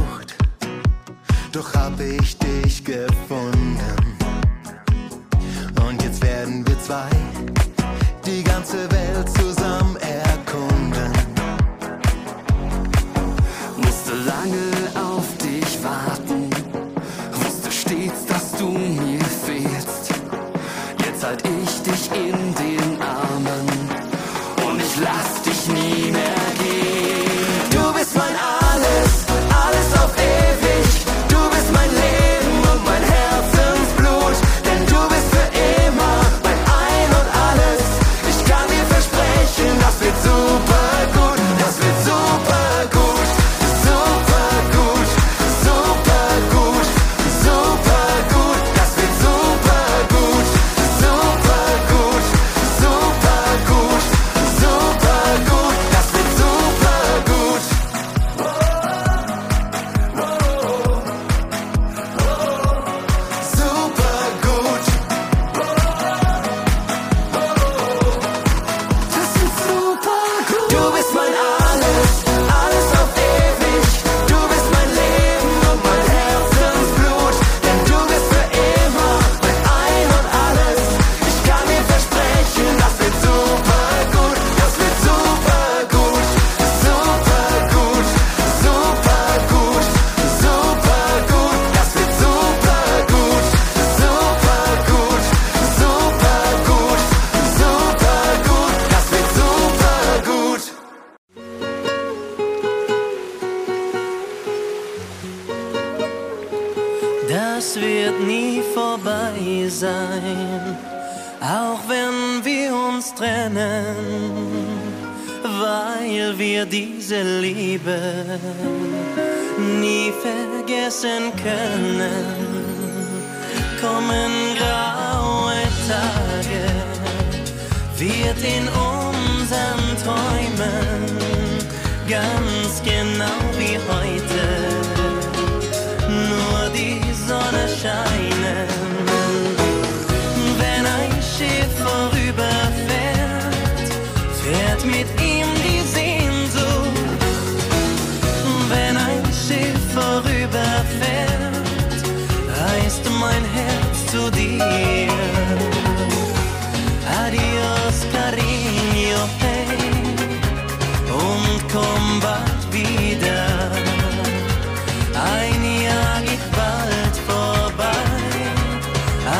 Ein 165.22 165.62
Jahr 165.84 166.20
geht 166.22 166.44
bald 166.50 167.16
vorbei. 167.28 168.06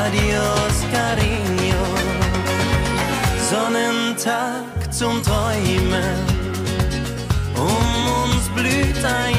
Adios, 0.05 0.77
cariño. 0.95 1.85
Sonnentag 3.51 4.93
zum 4.93 5.23
Träumen. 5.23 6.19
Um 7.57 8.03
uns 8.23 8.45
blüht 8.55 9.05
ein 9.05 9.32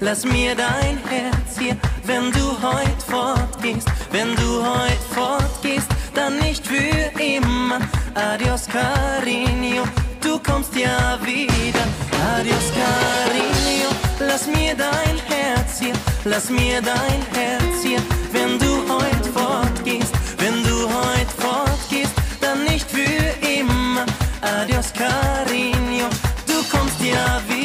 lass 0.00 0.24
mir 0.24 0.54
dein 0.54 0.98
Herz 1.08 1.58
hier. 1.58 1.76
Wenn 2.04 2.30
du 2.32 2.50
heut 2.62 3.02
fortgehst, 3.06 3.88
wenn 4.10 4.34
du 4.36 4.64
heut 4.64 5.02
fortgehst, 5.10 5.88
dann 6.14 6.38
nicht 6.38 6.66
für 6.66 7.20
immer. 7.20 7.80
Adios, 8.14 8.68
cariño, 8.68 9.84
du 10.20 10.38
kommst 10.38 10.74
ja 10.74 11.18
wieder. 11.22 11.86
Adios, 12.34 12.72
cariño, 12.74 13.90
lass 14.20 14.46
mir 14.46 14.74
dein 14.74 15.18
Herz 15.28 15.80
hier, 15.80 15.94
lass 16.24 16.50
mir 16.50 16.80
dein 16.82 17.22
Herz 17.34 17.82
hier. 17.82 18.00
Wenn 18.32 18.58
du 18.58 18.72
heut 18.92 19.26
fortgehst, 19.34 20.14
wenn 20.38 20.62
du 20.62 20.84
heut 20.84 21.30
fortgehst, 21.38 22.12
dann 22.40 22.64
nicht 22.64 22.90
für 22.90 23.24
immer. 23.46 24.06
Adios, 24.40 24.92
cariño, 24.94 26.08
du 26.46 26.62
kommst 26.70 27.00
ja 27.00 27.40
wieder. 27.48 27.55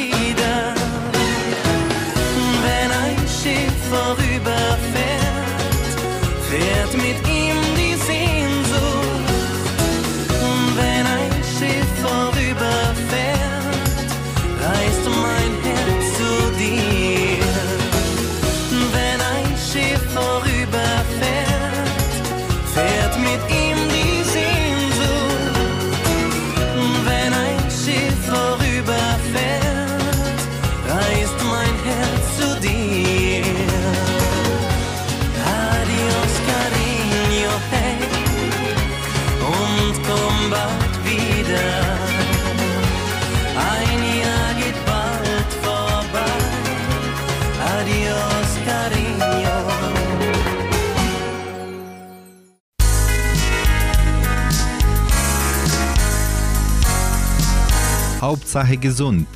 Hauptsache 58.52 58.76
gesund. 58.76 59.28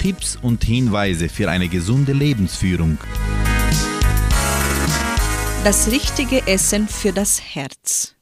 Tipps 0.00 0.36
und 0.42 0.64
Hinweise 0.64 1.28
für 1.28 1.48
eine 1.48 1.68
gesunde 1.68 2.12
Lebensführung. 2.12 2.98
Das 5.62 5.88
richtige 5.92 6.44
Essen 6.48 6.88
für 6.88 7.12
das 7.12 7.40
Herz. 7.40 8.16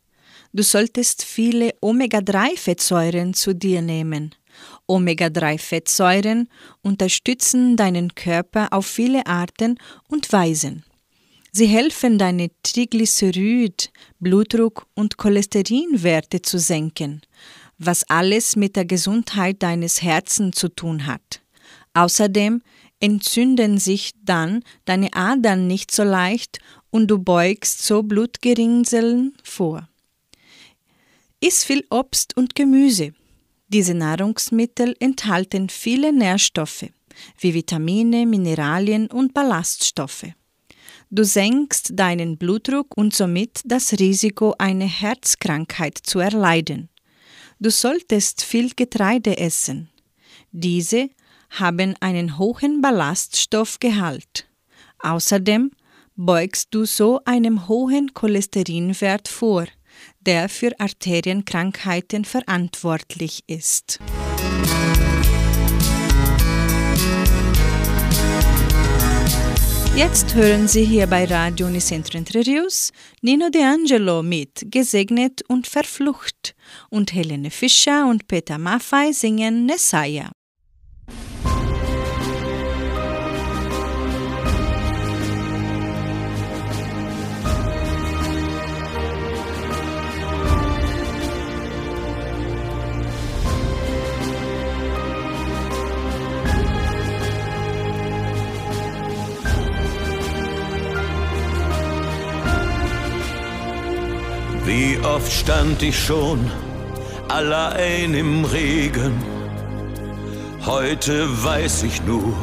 Du 0.52 0.62
solltest 0.62 1.24
viele 1.24 1.72
Omega-3-Fettsäuren 1.80 3.32
zu 3.32 3.54
dir 3.54 3.80
nehmen. 3.80 4.34
Omega-3-Fettsäuren 4.86 6.50
unterstützen 6.82 7.78
deinen 7.78 8.14
Körper 8.14 8.68
auf 8.70 8.84
viele 8.84 9.26
Arten 9.26 9.78
und 10.08 10.30
Weisen. 10.30 10.84
Sie 11.52 11.66
helfen 11.66 12.18
deine 12.18 12.50
Triglycerid, 12.62 13.90
Blutdruck 14.20 14.88
und 14.94 15.16
Cholesterinwerte 15.16 16.42
zu 16.42 16.58
senken, 16.58 17.22
was 17.86 18.04
alles 18.08 18.56
mit 18.56 18.76
der 18.76 18.84
Gesundheit 18.84 19.62
deines 19.62 20.02
Herzens 20.02 20.56
zu 20.56 20.68
tun 20.68 21.06
hat. 21.06 21.42
Außerdem 21.94 22.62
entzünden 23.00 23.78
sich 23.78 24.12
dann 24.22 24.62
deine 24.84 25.12
Adern 25.14 25.66
nicht 25.66 25.90
so 25.90 26.04
leicht 26.04 26.58
und 26.90 27.08
du 27.08 27.18
beugst 27.18 27.82
so 27.82 28.02
Blutgeringseln 28.02 29.34
vor. 29.42 29.88
Iss 31.40 31.64
viel 31.64 31.84
Obst 31.90 32.36
und 32.36 32.54
Gemüse. 32.54 33.12
Diese 33.68 33.94
Nahrungsmittel 33.94 34.94
enthalten 35.00 35.68
viele 35.68 36.12
Nährstoffe, 36.12 36.86
wie 37.38 37.54
Vitamine, 37.54 38.26
Mineralien 38.26 39.08
und 39.08 39.34
Ballaststoffe. 39.34 40.26
Du 41.10 41.24
senkst 41.24 41.90
deinen 41.94 42.38
Blutdruck 42.38 42.96
und 42.96 43.14
somit 43.14 43.60
das 43.64 43.92
Risiko, 43.92 44.54
eine 44.58 44.86
Herzkrankheit 44.86 45.98
zu 46.02 46.18
erleiden. 46.18 46.88
Du 47.60 47.70
solltest 47.70 48.42
viel 48.42 48.70
Getreide 48.74 49.38
essen. 49.38 49.90
Diese 50.52 51.10
haben 51.50 51.94
einen 52.00 52.38
hohen 52.38 52.80
Ballaststoffgehalt. 52.80 54.48
Außerdem 54.98 55.70
beugst 56.16 56.68
du 56.74 56.84
so 56.84 57.20
einem 57.24 57.68
hohen 57.68 58.12
Cholesterinwert 58.14 59.28
vor, 59.28 59.66
der 60.20 60.48
für 60.48 60.72
Arterienkrankheiten 60.78 62.24
verantwortlich 62.24 63.44
ist. 63.46 64.00
Jetzt 69.96 70.34
hören 70.34 70.66
Sie 70.66 70.84
hier 70.84 71.06
bei 71.06 71.24
Radio 71.24 71.68
Unicentro 71.68 72.18
Entre 72.18 72.42
Nino 73.22 73.48
De 73.48 73.62
Angelo 73.62 74.24
mit 74.24 74.66
Gesegnet 74.72 75.42
und 75.46 75.68
Verflucht 75.68 76.56
und 76.90 77.14
Helene 77.14 77.52
Fischer 77.52 78.08
und 78.08 78.26
Peter 78.26 78.58
Maffei 78.58 79.12
singen 79.12 79.66
Nessaya. 79.66 80.32
Oft 105.24 105.32
stand 105.32 105.82
ich 105.82 105.98
schon 105.98 106.50
allein 107.28 108.14
im 108.14 108.44
Regen. 108.44 109.14
Heute 110.66 111.26
weiß 111.42 111.84
ich 111.84 112.02
nur, 112.04 112.34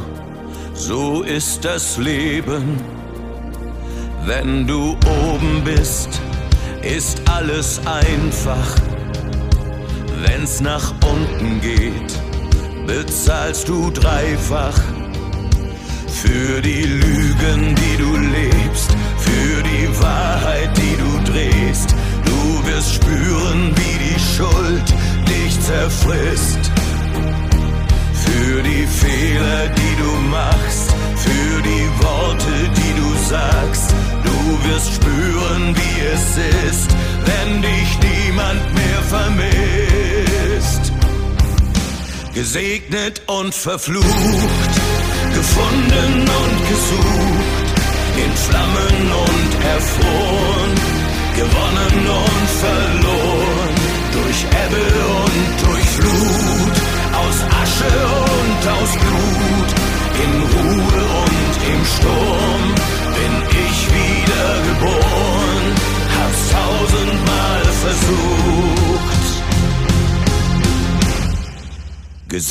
so 0.74 1.22
ist 1.22 1.64
das 1.64 1.96
Leben. 1.98 2.80
Wenn 4.24 4.66
du 4.66 4.96
oben 5.30 5.62
bist, 5.64 6.20
ist 6.82 7.22
alles 7.30 7.80
einfach. 7.86 8.76
Wenn's 10.24 10.60
nach 10.60 10.92
unten 11.04 11.60
geht, 11.60 12.12
bezahlst 12.86 13.68
du 13.68 13.90
dreifach. 13.90 14.80
Für 16.08 16.60
die 16.60 16.84
Lügen, 16.84 17.74
die 17.74 17.96
du 17.96 18.16
lebst, 18.16 18.90
für 19.18 19.62
die 19.62 19.88
Wahrheit, 20.00 20.70
die 20.76 20.96
du 20.96 21.32
drehst. 21.32 21.94
Wirst 22.82 22.94
spüren, 22.94 23.72
wie 23.76 23.96
die 24.08 24.18
Schuld 24.18 24.88
dich 25.28 25.60
zerfrisst. 25.60 26.58
Für 28.24 28.60
die 28.60 28.86
Fehler, 28.88 29.68
die 29.68 30.02
du 30.02 30.10
machst, 30.28 30.90
für 31.14 31.62
die 31.62 31.88
Worte, 32.02 32.54
die 32.76 32.94
du 33.00 33.08
sagst. 33.28 33.94
Du 34.24 34.68
wirst 34.68 34.94
spüren, 34.94 35.76
wie 35.76 36.00
es 36.12 36.36
ist, 36.66 36.90
wenn 37.24 37.62
dich 37.62 37.88
niemand 38.02 38.74
mehr 38.74 39.02
vermisst. 39.08 40.92
Gesegnet 42.34 43.22
und 43.26 43.54
verflucht, 43.54 44.72
gefunden 45.32 46.28
und 46.40 46.58
gesucht, 46.72 47.66
in 48.16 48.32
Flammen 48.36 49.12
und 49.28 49.50
erfroren, 49.72 50.72
gewonnen 51.36 52.08
und 52.08 52.41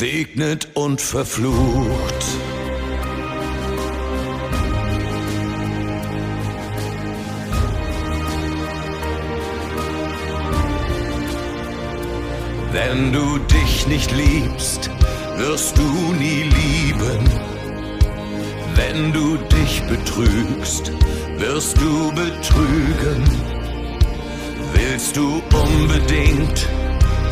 Gesegnet 0.01 0.67
und 0.73 0.99
verflucht. 0.99 2.25
Wenn 12.71 13.13
du 13.13 13.37
dich 13.37 13.85
nicht 13.85 14.11
liebst, 14.11 14.89
wirst 15.37 15.77
du 15.77 15.83
nie 16.13 16.49
lieben. 16.49 17.29
Wenn 18.73 19.13
du 19.13 19.37
dich 19.55 19.83
betrügst, 19.83 20.91
wirst 21.37 21.79
du 21.79 22.11
betrügen. 22.15 23.23
Willst 24.73 25.15
du 25.15 25.43
unbedingt 25.53 26.67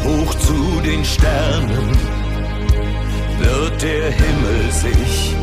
hoch 0.03 0.35
zu 0.35 0.81
den 0.85 1.03
Sternen, 1.03 2.18
der 3.81 4.11
Himmel 4.11 4.71
sich 4.71 5.35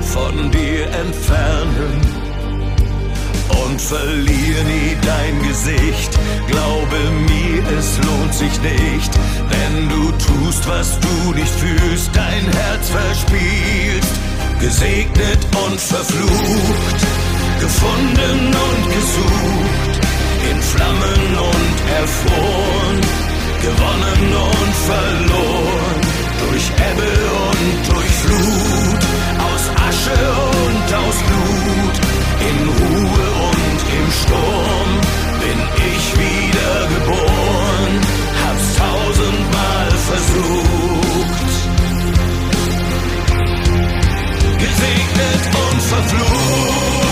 von 0.00 0.50
dir 0.50 0.86
entfernen 0.88 2.00
und 3.64 3.80
verlier 3.80 4.62
nie 4.64 4.96
dein 5.02 5.42
Gesicht. 5.48 6.18
Glaube 6.48 6.98
mir, 7.28 7.62
es 7.78 7.98
lohnt 8.04 8.34
sich 8.34 8.60
nicht, 8.60 9.10
wenn 9.48 9.88
du 9.88 10.10
tust, 10.12 10.68
was 10.68 10.98
du 11.00 11.32
nicht 11.32 11.52
fühlst, 11.52 12.10
dein 12.12 12.44
Herz 12.52 12.90
verspielst. 12.90 14.14
Gesegnet 14.60 15.38
und 15.66 15.80
verflucht, 15.80 17.00
gefunden 17.60 18.54
und 18.66 18.82
gesucht, 18.92 19.94
in 20.50 20.60
Flammen 20.60 21.38
und 21.38 21.76
erfroren, 22.00 23.00
gewonnen 23.62 24.34
und 24.34 24.74
verloren, 24.90 25.97
durch 26.58 26.70
Ebbe 26.90 27.12
und 27.46 27.88
durch 27.88 28.12
Flut, 28.22 29.02
aus 29.46 29.64
Asche 29.88 30.18
und 30.66 30.88
aus 30.94 31.16
Blut, 31.28 31.96
in 32.48 32.58
Ruhe 32.68 33.26
und 33.48 33.80
im 33.98 34.06
Sturm 34.20 34.90
bin 35.38 35.58
ich 35.88 36.04
wiedergeboren, 36.18 37.92
hab's 38.42 38.68
tausendmal 38.76 39.90
versucht. 40.10 41.52
Gesegnet 44.58 45.42
und 45.54 45.82
verflucht. 45.82 47.07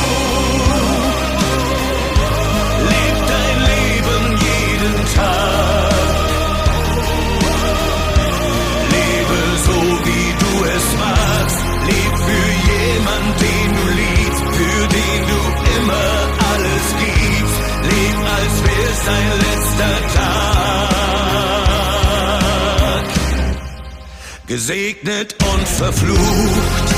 Gesegnet 24.66 25.30
und 25.44 25.68
verflucht, 25.68 26.88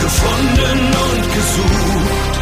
gefunden 0.00 0.78
und 1.08 1.22
gesucht, 1.34 2.34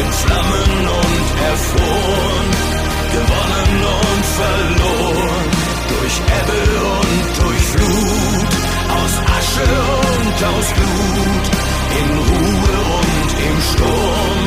in 0.00 0.08
Flammen 0.12 0.72
und 1.00 1.26
erfroren, 1.48 2.48
gewonnen 3.16 3.72
und 4.04 4.24
verloren, 4.36 5.48
durch 5.88 6.16
Ebbe 6.40 6.62
und 7.00 7.26
durch 7.40 7.64
Flut, 7.72 8.52
aus 9.00 9.14
Asche 9.38 9.70
und 10.12 10.36
aus 10.44 10.68
Blut, 10.76 11.46
in 11.96 12.08
Ruhe 12.28 12.76
und 13.00 13.30
im 13.48 13.56
Sturm 13.72 14.40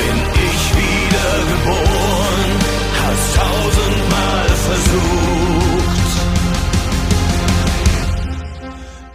bin 0.00 0.16
ich 0.48 0.62
wiedergeboren, 0.80 2.50
hast 3.04 3.26
tausendmal 3.36 4.48
versucht. 4.64 5.25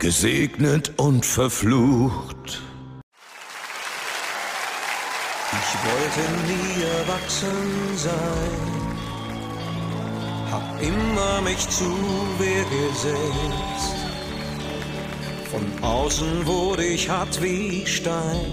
Gesegnet 0.01 0.91
und 0.97 1.23
verflucht. 1.23 2.59
Ich 5.51 5.73
wollte 5.85 6.23
nie 6.47 6.83
erwachsen 7.01 7.97
sein, 7.97 8.57
hab 10.49 10.81
immer 10.81 11.41
mich 11.41 11.69
zu 11.69 11.85
Wehr 12.39 12.65
gesetzt. 12.81 13.95
Von 15.51 15.71
außen 15.83 16.47
wurde 16.47 16.83
ich 16.83 17.07
hart 17.07 17.39
wie 17.39 17.85
Stein, 17.85 18.51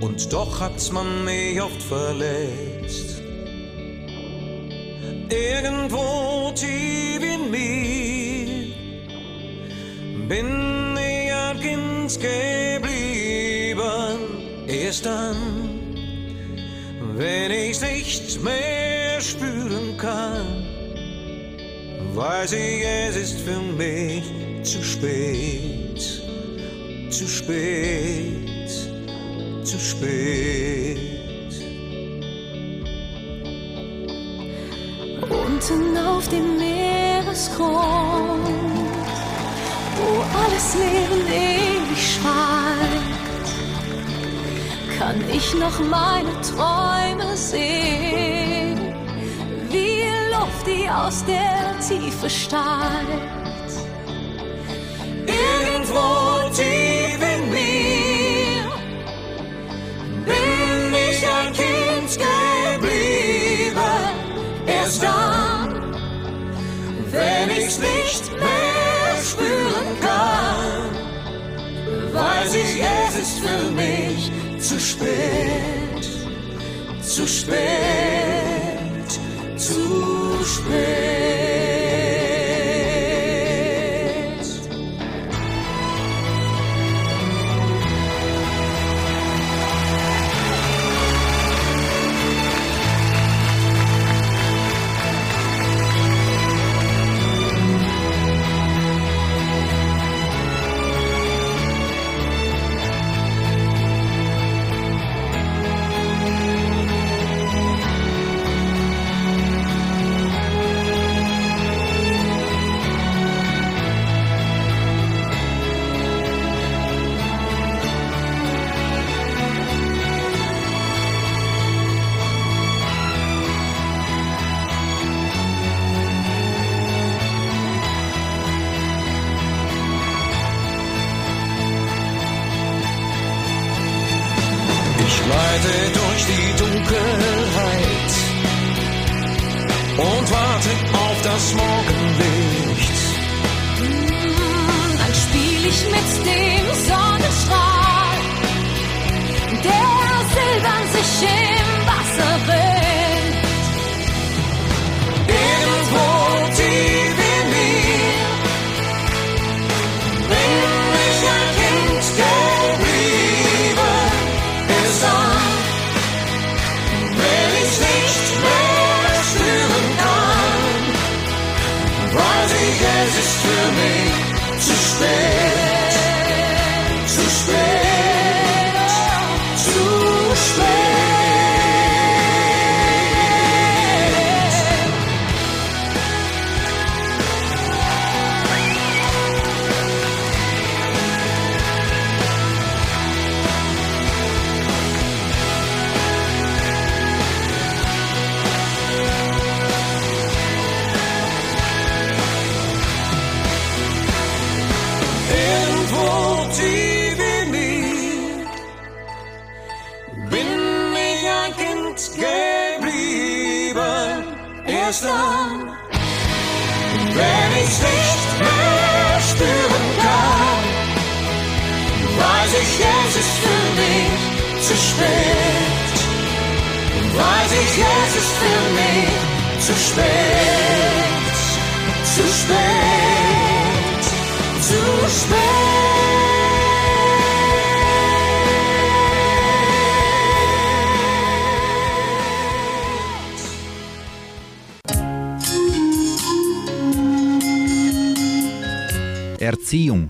und 0.00 0.32
doch 0.32 0.60
hat's 0.60 0.92
man 0.92 1.24
mich 1.24 1.60
oft 1.60 1.82
verletzt. 1.82 3.20
Irgendwo 5.28 6.52
tief 6.54 7.20
in 7.20 7.50
mir 7.50 7.99
bin 10.30 10.96
ich 10.96 11.30
Kind 11.60 12.18
geblieben. 12.20 13.82
Erst 14.66 15.04
dann, 15.04 15.36
wenn 17.16 17.50
ich's 17.50 17.82
nicht 17.82 18.42
mehr 18.42 19.20
spüren 19.20 19.96
kann, 19.98 20.64
weiß 22.14 22.52
ich, 22.52 22.82
es 22.84 23.16
ist 23.16 23.40
für 23.40 23.60
mich 23.60 24.24
zu 24.62 24.82
spät, 24.82 26.00
zu 27.10 27.26
spät. 27.26 28.48
zu 29.64 29.78
spät. 29.78 30.98
Unten 35.28 35.98
auf 35.98 36.26
dem 36.28 36.56
Meeresgrund, 36.56 38.79
wo 40.00 40.10
alles 40.42 40.74
Leben 40.74 41.26
ewig 41.28 42.02
schweigt, 42.14 43.48
kann 44.98 45.18
ich 45.30 45.54
noch 45.54 45.78
meine 45.80 46.34
Träume 46.50 47.36
sehen, 47.36 48.78
wie 49.70 50.04
Luft, 50.32 50.66
die 50.66 50.88
aus 50.88 51.24
der 51.24 51.78
Tiefe 51.86 52.28
steigt. 52.28 53.72
Irgendwo 55.26 56.06
tief 56.54 57.20
in 57.34 57.42
mir 57.50 58.64
bin 60.24 60.94
ich 61.08 61.20
ein 61.38 61.52
Kind 61.52 62.10
geblieben. 62.24 63.80
Erst 64.66 65.02
dann, 65.02 65.68
wenn 67.12 67.50
ich's 67.50 67.59
es 72.80 73.16
ist 73.18 73.38
für 73.40 73.70
mich 73.72 74.30
zu 74.58 74.78
spät, 74.80 76.04
zu 77.02 77.26
spät, 77.26 77.60
zu 79.56 80.44
spät. 80.44 81.79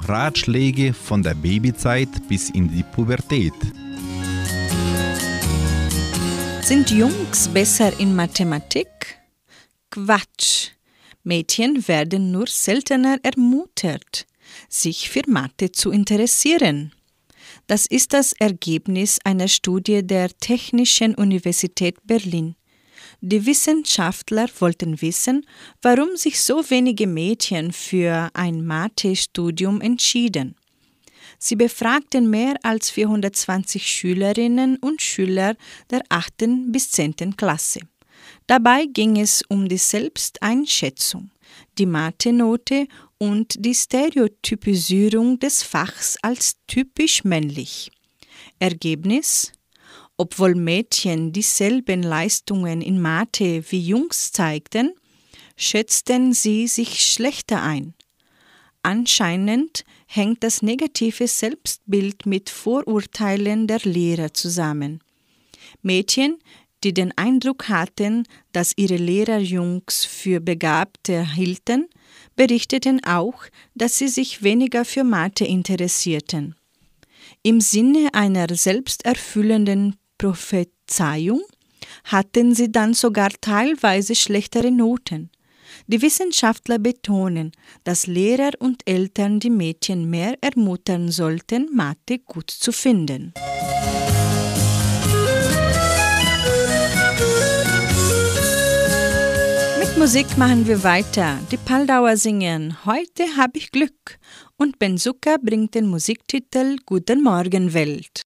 Ratschläge 0.09 0.93
von 0.93 1.23
der 1.23 1.35
Babyzeit 1.35 2.09
bis 2.29 2.51
in 2.51 2.71
die 2.71 2.83
Pubertät. 2.83 3.55
Sind 6.63 6.91
Jungs 6.91 7.49
besser 7.49 7.99
in 7.99 8.15
Mathematik? 8.15 8.89
Quatsch. 9.91 10.71
Mädchen 11.23 11.87
werden 11.89 12.31
nur 12.31 12.47
seltener 12.47 13.19
ermuntert, 13.23 14.27
sich 14.69 15.11
für 15.11 15.23
Mathe 15.27 15.73
zu 15.73 15.91
interessieren. 15.91 16.93
Das 17.67 17.87
ist 17.87 18.13
das 18.13 18.33
Ergebnis 18.33 19.19
einer 19.25 19.49
Studie 19.49 20.07
der 20.07 20.29
Technischen 20.39 21.15
Universität 21.15 21.97
Berlin. 22.07 22.57
Die 23.21 23.45
Wissenschaftler 23.47 24.49
wollten 24.59 25.01
wissen, 25.01 25.47
warum 25.83 26.17
sich 26.17 26.41
so 26.41 26.69
wenige 26.71 27.07
Mädchen 27.07 27.73
für 27.73 28.31
ein 28.35 28.65
Mathe-Studium 28.65 29.81
entschieden. 29.81 30.57
Sie 31.39 31.57
befragten 31.57 32.29
mehr 32.29 32.57
als 32.63 32.91
420 32.91 33.87
Schülerinnen 33.87 34.77
und 34.77 35.01
Schüler 35.01 35.57
der 35.91 36.03
8. 36.09 36.67
bis 36.67 36.91
10. 36.91 37.37
Klasse. 37.37 37.81
Dabei 38.47 38.87
ging 38.87 39.19
es 39.19 39.43
um 39.49 39.69
die 39.69 39.79
Selbsteinschätzung, 39.79 41.31
die 41.79 41.87
Mathe-Note 41.87 42.87
und 43.19 43.55
die 43.59 43.75
Stereotypisierung 43.75 45.39
des 45.39 45.63
Fachs 45.63 46.17
als 46.23 46.57
typisch 46.67 47.25
männlich. 47.25 47.91
Ergebnis 48.59 49.53
obwohl 50.21 50.55
Mädchen 50.55 51.33
dieselben 51.33 52.03
Leistungen 52.03 52.83
in 52.83 53.01
Mathe 53.01 53.65
wie 53.71 53.81
Jungs 53.81 54.33
zeigten, 54.33 54.93
schätzten 55.57 56.35
sie 56.35 56.69
sich 56.69 57.01
schlechter 57.09 57.63
ein. 57.63 57.95
Anscheinend 58.83 59.83
hängt 60.07 60.45
das 60.45 60.61
negative 60.61 61.27
Selbstbild 61.27 62.27
mit 62.27 62.51
Vorurteilen 62.51 63.67
der 63.67 63.79
Lehrer 63.79 64.35
zusammen. 64.35 65.01
Mädchen, 65.81 66.37
die 66.85 66.93
den 66.93 67.17
Eindruck 67.17 67.71
hatten, 67.71 68.25
dass 68.53 68.75
ihre 68.77 68.99
Lehrer 68.99 69.39
Jungs 69.39 70.05
für 70.05 70.41
Begabte 70.41 71.33
hielten, 71.33 71.89
berichteten 72.37 73.03
auch, 73.07 73.45
dass 73.75 73.97
sie 73.97 74.09
sich 74.09 74.43
weniger 74.43 74.85
für 74.85 75.03
Mathe 75.03 75.47
interessierten. 75.47 76.57
Im 77.43 77.63
Sinne 77.63 78.11
einer 78.13 78.55
selbsterfüllenden 78.55 79.97
Prophezeiung 80.21 81.41
hatten 82.05 82.55
sie 82.55 82.71
dann 82.71 82.93
sogar 82.93 83.31
teilweise 83.41 84.15
schlechtere 84.15 84.71
Noten. 84.71 85.31
Die 85.87 86.03
Wissenschaftler 86.03 86.79
betonen, 86.79 87.53
dass 87.85 88.07
Lehrer 88.07 88.51
und 88.59 88.83
Eltern 88.85 89.41
die 89.41 89.49
Mädchen 89.49 90.11
mehr 90.11 90.37
ermuntern 90.43 91.11
sollten, 91.11 91.75
Mathe 91.75 92.19
gut 92.19 92.51
zu 92.51 92.71
finden. 92.71 93.33
Mit 99.79 99.97
Musik 99.97 100.37
machen 100.37 100.67
wir 100.67 100.85
weiter. 100.85 101.39
Die 101.51 101.57
Paldauer 101.57 102.19
singen 102.19 102.85
Heute 102.85 103.25
hab 103.39 103.57
ich 103.57 103.73
Glück 103.73 104.19
und 104.59 104.79
Benzuka 104.79 105.37
bringt 105.43 105.75
den 105.75 105.87
Musiktitel 105.87 106.77
Guten 106.85 107.23
Morgen 107.23 107.73
Welt. 107.73 108.23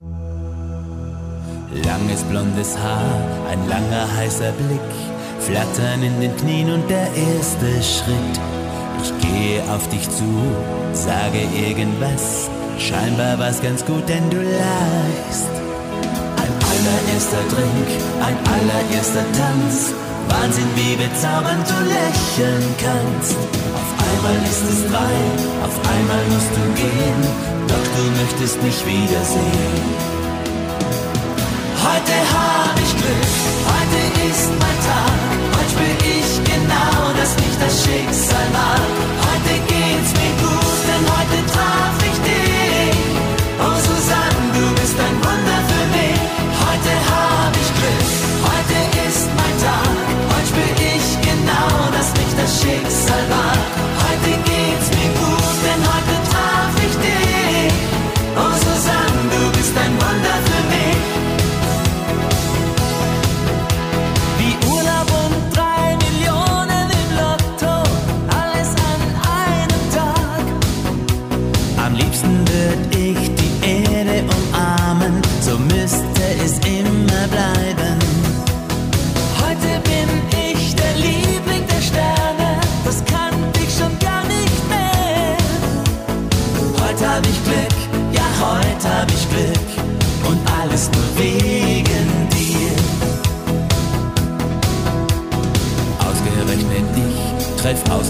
Langes 1.83 2.23
blondes 2.23 2.79
Haar, 2.79 3.19
ein 3.51 3.69
langer 3.69 4.07
heißer 4.17 4.53
Blick, 4.53 4.91
Flattern 5.41 6.05
in 6.05 6.21
den 6.21 6.37
Knien 6.37 6.71
und 6.71 6.89
der 6.89 7.09
erste 7.13 7.83
Schritt. 7.83 8.39
Ich 9.03 9.13
gehe 9.19 9.61
auf 9.75 9.89
dich 9.89 10.09
zu, 10.09 10.25
sage 10.93 11.43
irgendwas, 11.53 12.49
scheinbar 12.79 13.39
was 13.41 13.61
ganz 13.61 13.85
gut, 13.85 14.09
denn 14.09 14.31
du 14.31 14.37
lachst. 14.37 15.51
Ein 16.39 16.55
allererster 16.63 17.43
Drink, 17.51 17.89
ein 18.23 18.37
allererster 18.55 19.27
Tanz, 19.35 19.93
Wahnsinn, 20.29 20.71
wie 20.77 20.95
bezaubernd 20.95 21.67
du 21.69 21.79
lächeln 21.91 22.65
kannst. 22.79 23.37
Auf 23.75 23.91
einmal 23.99 24.39
ist 24.45 24.63
es 24.63 24.87
drei, 24.93 25.17
auf 25.67 25.77
einmal 25.91 26.25
musst 26.31 26.55
du 26.55 26.65
gehen, 26.81 27.23
doch 27.67 27.85
du 27.97 28.23
möchtest 28.23 28.63
mich 28.63 28.79
wiedersehen. 28.87 30.14
Heute 31.95 32.11
hab 32.11 32.77
ich 32.81 32.91
Glück, 32.97 33.31
heute 33.71 34.29
ist 34.29 34.51
mein 34.51 34.79
Tag. 34.83 35.15
Heute 35.57 35.71
spür 35.71 36.11
ich 36.11 36.43
genau, 36.43 37.13
dass 37.17 37.37
mich 37.37 37.57
das 37.61 37.85
Schicksal 37.85 38.51
mag. 38.53 39.24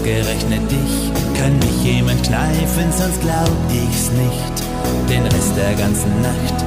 Ausgerechnet 0.05 0.69
dich. 0.69 1.11
Kann 1.39 1.57
mich 1.59 1.83
jemand 1.83 2.21
kneifen, 2.23 2.91
sonst 2.95 3.21
glaub 3.21 3.49
ich's 3.69 4.11
nicht. 4.11 4.55
Den 5.09 5.23
Rest 5.23 5.53
der 5.57 5.73
ganzen 5.73 6.21
Nacht 6.21 6.57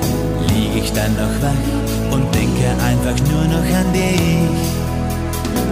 lieg 0.51 0.83
ich 0.83 0.93
dann 0.93 1.15
noch 1.15 1.35
wach 1.41 2.13
und 2.13 2.35
denke 2.35 2.67
einfach 2.83 3.17
nur 3.31 3.45
noch 3.45 3.69
an 3.81 3.93
dich. 3.93 4.67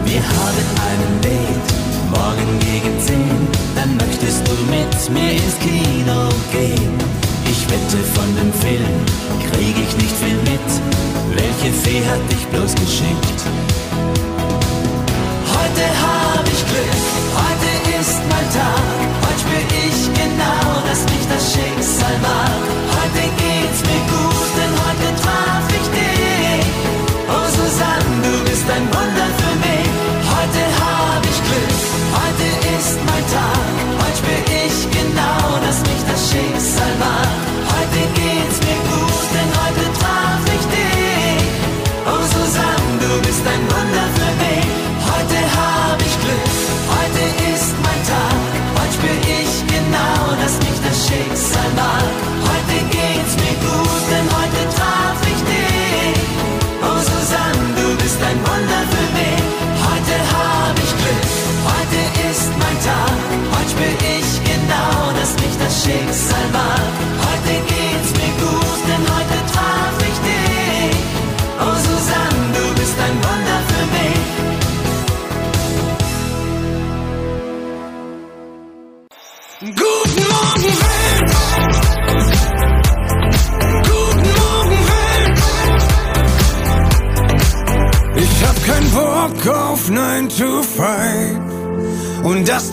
Wir 0.04 0.22
haben 0.22 0.66
einen 0.86 1.20
Date, 1.22 1.68
morgen 2.10 2.50
gegen 2.60 3.00
zehn. 3.00 3.48
Dann 3.74 3.96
möchtest 3.96 4.46
du 4.46 4.54
mit 4.70 4.92
mir 5.10 5.32
ins 5.32 5.58
Kino 5.58 6.28
gehen. 6.52 6.94
Ich 7.50 7.66
wette 7.68 7.98
von 8.14 8.28
dem 8.36 8.52
Film, 8.52 8.96
krieg 9.50 9.74
ich 9.74 9.96
nicht 9.96 10.16
viel 10.16 10.38
mit. 10.52 10.68
Welche 11.34 11.72
Fee 11.72 12.02
hat 12.06 12.22
dich 12.30 12.46
bloß 12.46 12.74
geschickt? 12.76 13.40
Heute 15.50 16.15
ist 18.00 18.20
mein 18.28 18.48
Tag. 18.52 18.98
Heute 19.24 19.40
spür 19.40 19.62
ich 19.88 20.12
genau, 20.12 20.82
dass 20.86 21.04
mich 21.04 21.26
das 21.28 21.52
Schicksal 21.52 22.18
mag. 22.20 22.62
Heute 22.96 23.45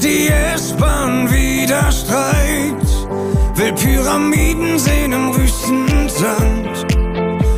die 0.03 0.27
S-Bahn 0.27 1.31
wieder 1.31 1.89
streikt. 1.91 2.87
Will 3.55 3.73
Pyramiden 3.73 4.77
sehen 4.77 5.13
im 5.13 5.33
Wüstensand 5.35 6.85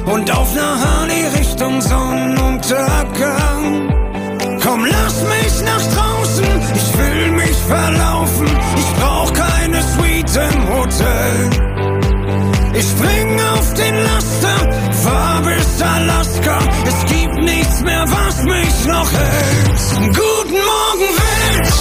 und 0.06 0.32
auf 0.32 0.54
ner 0.54 0.80
Harley 0.80 1.26
Richtung 1.40 1.82
Sonnenuntergang. 1.82 3.90
Komm, 4.62 4.86
lass 4.86 5.24
mich 5.24 5.64
nach 5.66 5.82
draußen, 5.96 6.46
ich 6.76 6.98
will 7.00 7.32
mich 7.32 7.58
verlaufen. 7.68 8.48
Ich 8.78 8.94
brauch 9.02 9.34
keine 9.34 9.82
Suite 9.82 10.36
im 10.36 10.70
Hotel. 10.70 11.50
Ich 12.76 12.86
spring 12.86 13.42
auf 13.54 13.74
den 13.74 13.96
Laster, 14.04 14.72
fahr 15.04 15.42
bis 15.42 15.82
Alaska. 15.82 16.60
Es 16.86 17.06
gibt 17.12 17.38
nichts 17.38 17.82
mehr, 17.82 18.06
was 18.08 18.44
mich 18.44 18.86
noch 18.86 19.12
hält. 19.12 20.14
Guten 20.14 20.54
Morgen, 20.54 21.10
Welt! 21.18 21.75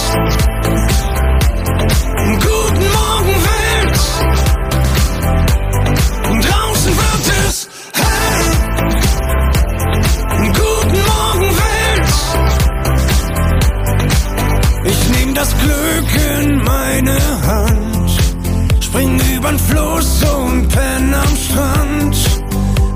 Spring 19.45 19.55
übern 19.55 19.59
Fluss 19.59 20.23
und 20.23 20.67
penn 20.69 21.13
am 21.13 21.37
Strand. 21.37 22.41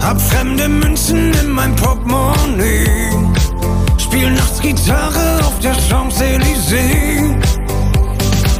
Hab 0.01 0.19
fremde 0.21 0.67
Münzen 0.67 1.33
in 1.33 1.51
mein 1.51 1.75
Portemonnaie, 1.75 3.11
spiel 3.97 4.31
nachts 4.31 4.59
Gitarre 4.61 5.39
auf 5.45 5.59
der 5.59 5.73
Champs-Élysées. 5.73 7.35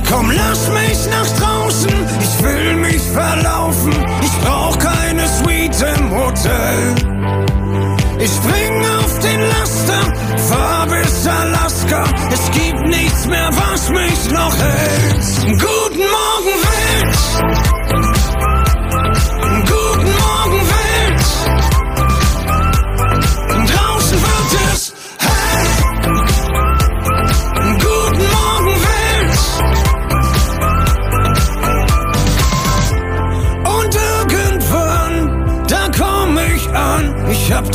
Komm, 0.10 0.32
lass 0.32 0.68
mich 0.70 1.08
nach 1.10 1.28
draußen, 1.40 1.94
ich 2.20 2.44
will 2.44 2.76
mich 2.76 3.02
verlaufen, 3.02 3.94
ich 4.22 4.46
brauch 4.46 4.78
kein 4.78 5.18
im 5.18 6.12
Hotel. 6.12 6.96
Ich 8.20 8.32
spring 8.32 8.86
auf 9.00 9.20
den 9.20 9.40
Laster, 9.50 10.38
fahr 10.50 10.88
bis 10.88 11.26
Alaska. 11.26 12.04
Es 12.32 12.52
gibt 12.52 12.86
nichts 12.88 13.26
mehr, 13.28 13.50
was 13.54 13.90
mich 13.90 14.32
noch 14.32 14.56
hält. 14.58 15.62
Guten 15.62 16.00
Morgen, 16.00 16.56
Welt. 16.64 17.79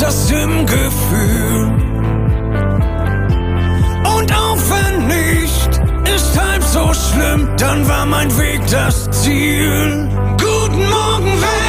Das 0.05 0.31
im 0.31 0.67
Gefühl. 0.67 1.73
Und 4.17 4.33
auch 4.35 4.59
wenn 4.71 5.07
nicht, 5.07 5.81
ist 6.15 6.39
halb 6.39 6.63
so 6.63 6.93
schlimm. 6.93 7.49
Dann 7.57 7.89
war 7.89 8.05
mein 8.05 8.31
Weg 8.39 8.61
das 8.71 9.11
Ziel. 9.23 10.07
Guten 10.39 10.89
Morgen, 10.91 11.33
Welt. 11.41 11.64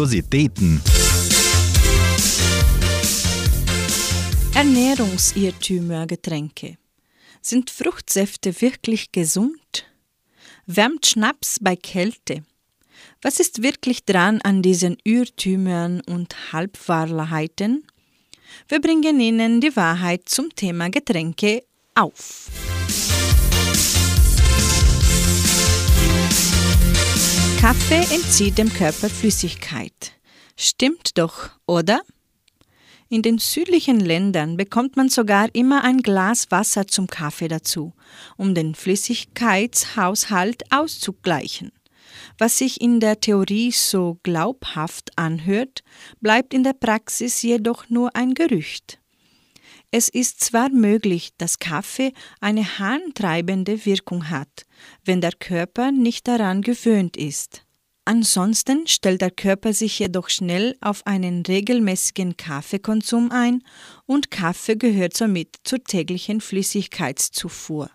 Kuriositäten. 0.00 0.80
Ernährungsirrtümer 4.54 6.06
Getränke. 6.06 6.78
Sind 7.42 7.68
Fruchtsäfte 7.68 8.62
wirklich 8.62 9.12
gesund? 9.12 9.84
Wärmt 10.64 11.04
Schnaps 11.04 11.58
bei 11.60 11.76
Kälte? 11.76 12.44
Was 13.20 13.40
ist 13.40 13.62
wirklich 13.62 14.06
dran 14.06 14.40
an 14.40 14.62
diesen 14.62 14.96
Irrtümern 15.04 16.00
und 16.06 16.54
Halbwahrheiten? 16.54 17.84
Wir 18.68 18.80
bringen 18.80 19.20
Ihnen 19.20 19.60
die 19.60 19.76
Wahrheit 19.76 20.30
zum 20.30 20.48
Thema 20.56 20.88
Getränke 20.88 21.62
auf. 21.94 22.48
Kaffee 27.60 28.14
entzieht 28.14 28.56
dem 28.56 28.72
Körper 28.72 29.10
Flüssigkeit. 29.10 30.12
Stimmt 30.56 31.18
doch, 31.18 31.50
oder? 31.66 32.00
In 33.10 33.20
den 33.20 33.36
südlichen 33.36 34.00
Ländern 34.00 34.56
bekommt 34.56 34.96
man 34.96 35.10
sogar 35.10 35.54
immer 35.54 35.84
ein 35.84 35.98
Glas 35.98 36.50
Wasser 36.50 36.86
zum 36.86 37.06
Kaffee 37.06 37.48
dazu, 37.48 37.92
um 38.38 38.54
den 38.54 38.74
Flüssigkeitshaushalt 38.74 40.72
auszugleichen. 40.72 41.70
Was 42.38 42.56
sich 42.56 42.80
in 42.80 42.98
der 42.98 43.20
Theorie 43.20 43.72
so 43.72 44.18
glaubhaft 44.22 45.10
anhört, 45.16 45.82
bleibt 46.22 46.54
in 46.54 46.64
der 46.64 46.72
Praxis 46.72 47.42
jedoch 47.42 47.90
nur 47.90 48.16
ein 48.16 48.32
Gerücht. 48.32 48.99
Es 49.92 50.08
ist 50.08 50.40
zwar 50.44 50.68
möglich, 50.70 51.30
dass 51.36 51.58
Kaffee 51.58 52.12
eine 52.40 52.78
harntreibende 52.78 53.84
Wirkung 53.84 54.30
hat, 54.30 54.64
wenn 55.04 55.20
der 55.20 55.32
Körper 55.32 55.90
nicht 55.90 56.28
daran 56.28 56.62
gewöhnt 56.62 57.16
ist. 57.16 57.64
Ansonsten 58.04 58.86
stellt 58.86 59.20
der 59.20 59.32
Körper 59.32 59.72
sich 59.72 59.98
jedoch 59.98 60.28
schnell 60.30 60.76
auf 60.80 61.06
einen 61.06 61.44
regelmäßigen 61.44 62.36
Kaffeekonsum 62.36 63.30
ein 63.32 63.62
und 64.06 64.30
Kaffee 64.30 64.76
gehört 64.76 65.16
somit 65.16 65.56
zur 65.64 65.82
täglichen 65.82 66.40
Flüssigkeitszufuhr. 66.40 67.90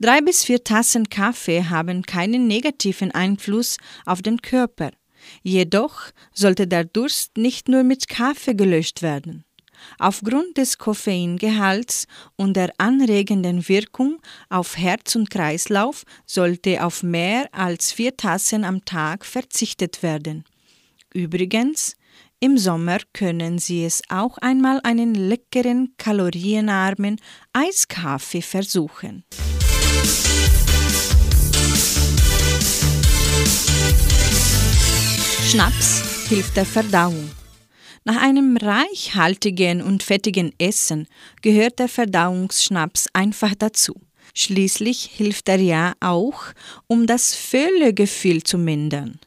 Drei 0.00 0.20
bis 0.20 0.44
vier 0.44 0.62
Tassen 0.62 1.08
Kaffee 1.08 1.64
haben 1.64 2.02
keinen 2.02 2.46
negativen 2.46 3.12
Einfluss 3.12 3.78
auf 4.04 4.22
den 4.22 4.42
Körper. 4.42 4.90
Jedoch 5.42 6.10
sollte 6.32 6.66
der 6.66 6.84
Durst 6.84 7.38
nicht 7.38 7.68
nur 7.68 7.82
mit 7.82 8.08
Kaffee 8.08 8.54
gelöscht 8.54 9.00
werden. 9.00 9.44
Aufgrund 9.98 10.56
des 10.56 10.78
Koffeingehalts 10.78 12.06
und 12.36 12.56
der 12.56 12.72
anregenden 12.78 13.68
Wirkung 13.68 14.20
auf 14.48 14.76
Herz 14.76 15.16
und 15.16 15.30
Kreislauf 15.30 16.04
sollte 16.26 16.84
auf 16.84 17.02
mehr 17.02 17.48
als 17.52 17.92
vier 17.92 18.16
Tassen 18.16 18.64
am 18.64 18.84
Tag 18.84 19.24
verzichtet 19.24 20.02
werden. 20.02 20.44
Übrigens, 21.12 21.96
im 22.40 22.58
Sommer 22.58 22.98
können 23.12 23.58
Sie 23.58 23.84
es 23.84 24.02
auch 24.10 24.36
einmal 24.38 24.80
einen 24.82 25.14
leckeren, 25.14 25.94
kalorienarmen 25.96 27.20
Eiskaffee 27.52 28.42
versuchen. 28.42 29.24
Schnaps 35.48 36.28
hilft 36.28 36.56
der 36.56 36.66
Verdauung. 36.66 37.30
Nach 38.06 38.20
einem 38.20 38.58
reichhaltigen 38.58 39.80
und 39.80 40.02
fettigen 40.02 40.52
Essen 40.58 41.06
gehört 41.40 41.78
der 41.78 41.88
Verdauungsschnaps 41.88 43.06
einfach 43.14 43.54
dazu. 43.58 43.94
Schließlich 44.34 45.10
hilft 45.14 45.48
er 45.48 45.60
ja 45.60 45.94
auch, 46.00 46.44
um 46.86 47.06
das 47.06 47.34
Völlegefühl 47.34 48.42
zu 48.42 48.58
mindern. 48.58 49.18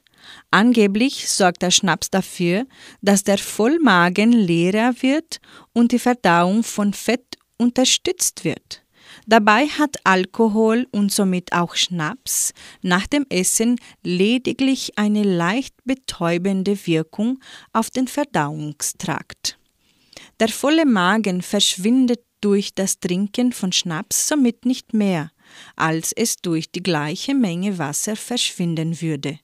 Angeblich 0.51 1.27
sorgt 1.27 1.63
der 1.63 1.71
Schnaps 1.71 2.11
dafür, 2.11 2.67
dass 3.01 3.23
der 3.23 3.39
Vollmagen 3.39 4.31
leerer 4.31 4.93
wird 5.01 5.39
und 5.73 5.91
die 5.91 5.99
Verdauung 5.99 6.63
von 6.63 6.93
Fett 6.93 7.37
unterstützt 7.57 8.43
wird. 8.43 8.83
Dabei 9.29 9.67
hat 9.67 9.97
Alkohol 10.05 10.87
und 10.91 11.11
somit 11.11 11.51
auch 11.51 11.75
Schnaps 11.75 12.53
nach 12.81 13.07
dem 13.07 13.25
Essen 13.29 13.77
lediglich 14.01 14.97
eine 14.97 15.23
leicht 15.23 15.75
betäubende 15.83 16.87
Wirkung 16.87 17.39
auf 17.73 17.89
den 17.89 18.07
Verdauungstrakt. 18.07 19.59
Der 20.39 20.47
volle 20.47 20.85
Magen 20.85 21.41
verschwindet 21.41 22.21
durch 22.39 22.73
das 22.73 23.01
Trinken 23.01 23.51
von 23.51 23.73
Schnaps 23.73 24.29
somit 24.29 24.65
nicht 24.65 24.93
mehr, 24.93 25.31
als 25.75 26.13
es 26.13 26.37
durch 26.37 26.71
die 26.71 26.83
gleiche 26.83 27.35
Menge 27.35 27.77
Wasser 27.77 28.15
verschwinden 28.15 29.01
würde. 29.01 29.39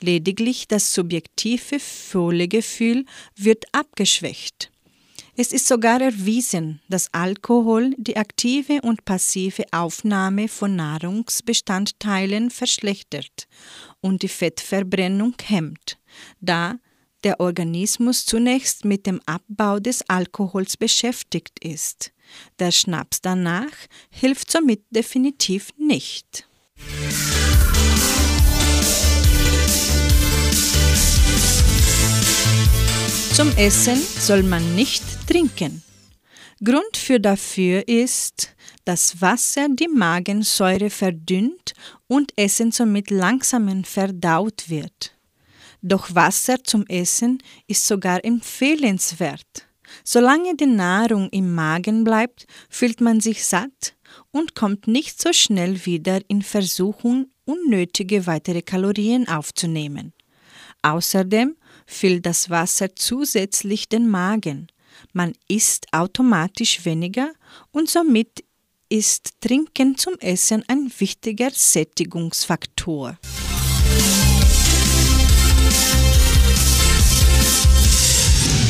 Lediglich 0.00 0.68
das 0.68 0.94
subjektive 0.94 1.80
Völlegefühl 1.80 3.04
wird 3.36 3.66
abgeschwächt. 3.72 4.70
Es 5.40 5.52
ist 5.52 5.68
sogar 5.68 6.00
erwiesen, 6.00 6.80
dass 6.88 7.14
Alkohol 7.14 7.94
die 7.96 8.16
aktive 8.16 8.80
und 8.82 9.04
passive 9.04 9.66
Aufnahme 9.70 10.48
von 10.48 10.74
Nahrungsbestandteilen 10.74 12.50
verschlechtert 12.50 13.46
und 14.00 14.22
die 14.22 14.28
Fettverbrennung 14.28 15.36
hemmt, 15.40 16.00
da 16.40 16.80
der 17.22 17.38
Organismus 17.38 18.26
zunächst 18.26 18.84
mit 18.84 19.06
dem 19.06 19.20
Abbau 19.26 19.78
des 19.78 20.02
Alkohols 20.10 20.76
beschäftigt 20.76 21.64
ist. 21.64 22.10
Der 22.58 22.72
Schnaps 22.72 23.20
danach 23.20 23.86
hilft 24.10 24.50
somit 24.50 24.82
definitiv 24.90 25.68
nicht. 25.78 26.48
Zum 33.38 33.56
Essen 33.56 33.94
soll 33.94 34.42
man 34.42 34.74
nicht 34.74 35.04
trinken. 35.28 35.84
Grund 36.64 36.96
für 36.96 37.20
dafür 37.20 37.86
ist, 37.86 38.56
dass 38.84 39.20
Wasser 39.20 39.68
die 39.68 39.86
Magensäure 39.86 40.90
verdünnt 40.90 41.72
und 42.08 42.32
Essen 42.34 42.72
somit 42.72 43.12
langsamer 43.12 43.84
verdaut 43.84 44.68
wird. 44.68 45.16
Doch 45.82 46.12
Wasser 46.16 46.64
zum 46.64 46.84
Essen 46.88 47.40
ist 47.68 47.86
sogar 47.86 48.24
empfehlenswert. 48.24 49.68
Solange 50.02 50.56
die 50.56 50.66
Nahrung 50.66 51.28
im 51.28 51.54
Magen 51.54 52.02
bleibt, 52.02 52.44
fühlt 52.68 53.00
man 53.00 53.20
sich 53.20 53.46
satt 53.46 53.94
und 54.32 54.56
kommt 54.56 54.88
nicht 54.88 55.22
so 55.22 55.32
schnell 55.32 55.86
wieder 55.86 56.22
in 56.26 56.42
Versuchung, 56.42 57.30
unnötige 57.44 58.26
weitere 58.26 58.62
Kalorien 58.62 59.28
aufzunehmen. 59.28 60.12
Außerdem 60.82 61.56
füllt 61.88 62.26
das 62.26 62.50
Wasser 62.50 62.94
zusätzlich 62.94 63.88
den 63.88 64.08
Magen. 64.08 64.68
Man 65.12 65.32
isst 65.48 65.86
automatisch 65.92 66.84
weniger 66.84 67.32
und 67.72 67.88
somit 67.88 68.44
ist 68.90 69.40
Trinken 69.40 69.96
zum 69.96 70.14
Essen 70.20 70.64
ein 70.68 70.92
wichtiger 70.98 71.50
Sättigungsfaktor. 71.50 73.18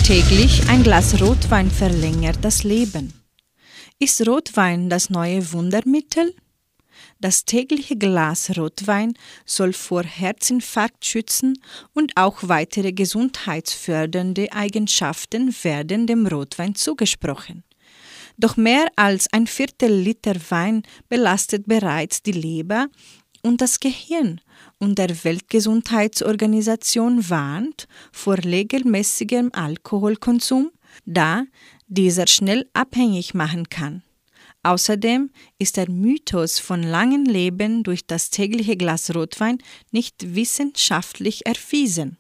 Täglich 0.05 0.67
ein 0.69 0.83
Glas 0.83 1.21
Rotwein 1.21 1.71
verlängert 1.71 2.39
das 2.43 2.65
Leben. 2.65 3.13
Ist 3.99 4.27
Rotwein 4.27 4.89
das 4.89 5.11
neue 5.11 5.53
Wundermittel? 5.53 6.35
Das 7.21 7.45
tägliche 7.45 7.97
Glas 7.97 8.57
Rotwein 8.57 9.15
soll 9.45 9.73
vor 9.73 10.05
Herzinfarkt 10.05 11.05
schützen 11.05 11.61
und 11.93 12.17
auch 12.17 12.37
weitere 12.43 12.93
gesundheitsfördernde 12.93 14.53
Eigenschaften 14.53 15.53
werden 15.63 16.07
dem 16.07 16.29
Rotwein 16.29 16.77
zugesprochen. 16.77 17.65
Doch 18.37 18.57
mehr 18.57 18.87
als 18.95 19.27
ein 19.33 19.49
Viertel 19.49 19.93
Liter 19.93 20.37
Wein 20.51 20.85
belastet 21.09 21.67
bereits 21.67 22.23
die 22.23 22.31
Leber 22.31 22.87
und 23.43 23.61
das 23.61 23.81
Gehirn 23.81 24.41
und 24.79 24.99
der 24.99 25.25
Weltgesundheitsorganisation 25.25 27.29
warnt 27.29 27.89
vor 28.13 28.39
regelmäßigem 28.39 29.51
Alkoholkonsum, 29.53 30.71
da 31.05 31.47
dieser 31.89 32.29
schnell 32.29 32.69
abhängig 32.75 33.35
machen 33.35 33.69
kann. 33.69 34.05
Außerdem 34.69 35.31
ist 35.59 35.79
der 35.79 35.91
Mythos 35.91 36.59
von 36.59 36.83
langem 36.83 37.25
Leben 37.25 37.83
durch 37.85 38.07
das 38.07 38.29
tägliche 38.29 38.77
Glas 38.77 39.15
Rotwein 39.15 39.57
nicht 39.93 40.35
wissenschaftlich 40.35 41.47
erwiesen. 41.47 42.19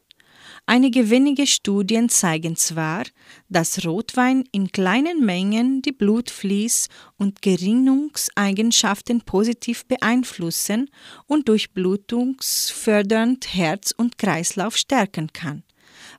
Einige 0.65 1.11
wenige 1.11 1.47
Studien 1.47 2.09
zeigen 2.09 2.57
zwar, 2.57 3.03
dass 3.51 3.85
Rotwein 3.85 4.45
in 4.51 4.73
kleinen 4.73 5.27
Mengen 5.27 5.83
die 5.83 5.93
Blutfließ- 5.93 6.89
und 7.19 7.43
Gerinnungseigenschaften 7.43 9.21
positiv 9.21 9.85
beeinflussen 9.85 10.89
und 11.27 11.51
durchblutungsfördernd 11.51 13.53
Herz 13.53 13.93
und 13.95 14.17
Kreislauf 14.17 14.79
stärken 14.79 15.35
kann, 15.35 15.65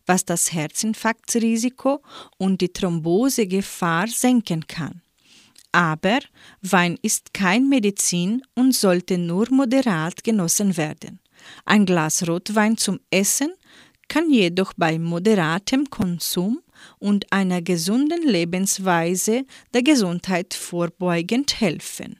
was 0.05 0.25
das 0.25 0.53
Herzinfarktrisiko 0.53 2.03
und 2.37 2.61
die 2.61 2.69
Thrombosegefahr 2.69 4.07
senken 4.07 4.67
kann. 4.67 5.01
Aber 5.71 6.19
Wein 6.61 6.97
ist 7.01 7.33
kein 7.33 7.69
Medizin 7.69 8.41
und 8.55 8.73
sollte 8.73 9.17
nur 9.17 9.47
moderat 9.51 10.23
genossen 10.23 10.77
werden. 10.77 11.19
Ein 11.65 11.85
Glas 11.85 12.27
Rotwein 12.27 12.77
zum 12.77 12.99
Essen 13.11 13.53
kann 14.07 14.31
jedoch 14.31 14.73
bei 14.75 14.97
moderatem 14.97 15.89
Konsum 15.89 16.59
und 16.97 17.31
einer 17.31 17.61
gesunden 17.61 18.27
Lebensweise 18.27 19.45
der 19.73 19.83
Gesundheit 19.83 20.53
vorbeugend 20.53 21.59
helfen. 21.61 22.17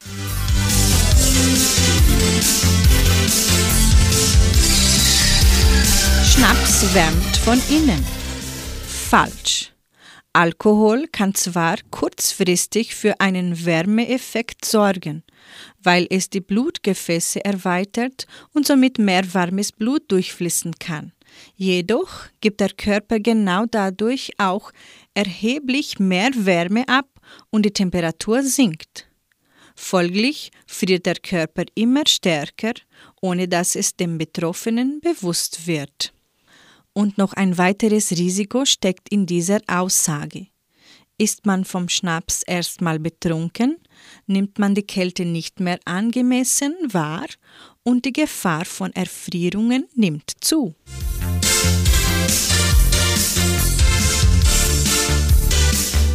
Schnaps 6.24 6.94
wärmt 6.94 7.38
von 7.38 7.62
innen. 7.70 8.06
Falsch. 9.10 9.72
Alkohol 10.34 11.08
kann 11.12 11.34
zwar 11.34 11.78
kurzfristig 11.90 12.94
für 12.94 13.20
einen 13.20 13.66
Wärmeeffekt 13.66 14.64
sorgen, 14.64 15.24
weil 15.82 16.06
es 16.12 16.30
die 16.30 16.40
Blutgefäße 16.40 17.44
erweitert 17.44 18.28
und 18.54 18.68
somit 18.68 19.00
mehr 19.00 19.34
warmes 19.34 19.72
Blut 19.72 20.04
durchfließen 20.12 20.76
kann. 20.78 21.14
Jedoch 21.56 22.28
gibt 22.42 22.60
der 22.62 22.70
Körper 22.70 23.20
genau 23.20 23.66
dadurch 23.66 24.32
auch 24.38 24.72
erheblich 25.16 25.98
mehr 26.00 26.32
Wärme 26.34 26.88
ab 26.88 27.08
und 27.50 27.66
die 27.66 27.74
Temperatur 27.74 28.44
sinkt. 28.44 29.10
Folglich 29.76 30.52
friert 30.68 31.06
der 31.06 31.16
Körper 31.16 31.64
immer 31.74 32.04
stärker, 32.08 32.74
ohne 33.22 33.48
dass 33.48 33.76
es 33.76 33.96
dem 33.96 34.18
Betroffenen 34.18 35.00
bewusst 35.02 35.66
wird. 35.66 36.14
Und 36.94 37.18
noch 37.18 37.34
ein 37.34 37.58
weiteres 37.58 38.12
Risiko 38.12 38.66
steckt 38.66 39.10
in 39.10 39.26
dieser 39.26 39.60
Aussage. 39.68 40.48
Ist 41.18 41.46
man 41.46 41.66
vom 41.66 41.90
Schnaps 41.90 42.44
erstmal 42.44 42.98
betrunken, 42.98 43.78
nimmt 44.26 44.58
man 44.58 44.74
die 44.76 44.84
Kälte 44.84 45.26
nicht 45.26 45.60
mehr 45.60 45.80
angemessen 45.86 46.74
wahr 46.92 47.28
und 47.84 48.06
die 48.06 48.14
Gefahr 48.14 48.66
von 48.66 48.94
Erfrierungen 48.94 49.86
nimmt 49.96 50.32
zu. 50.40 50.76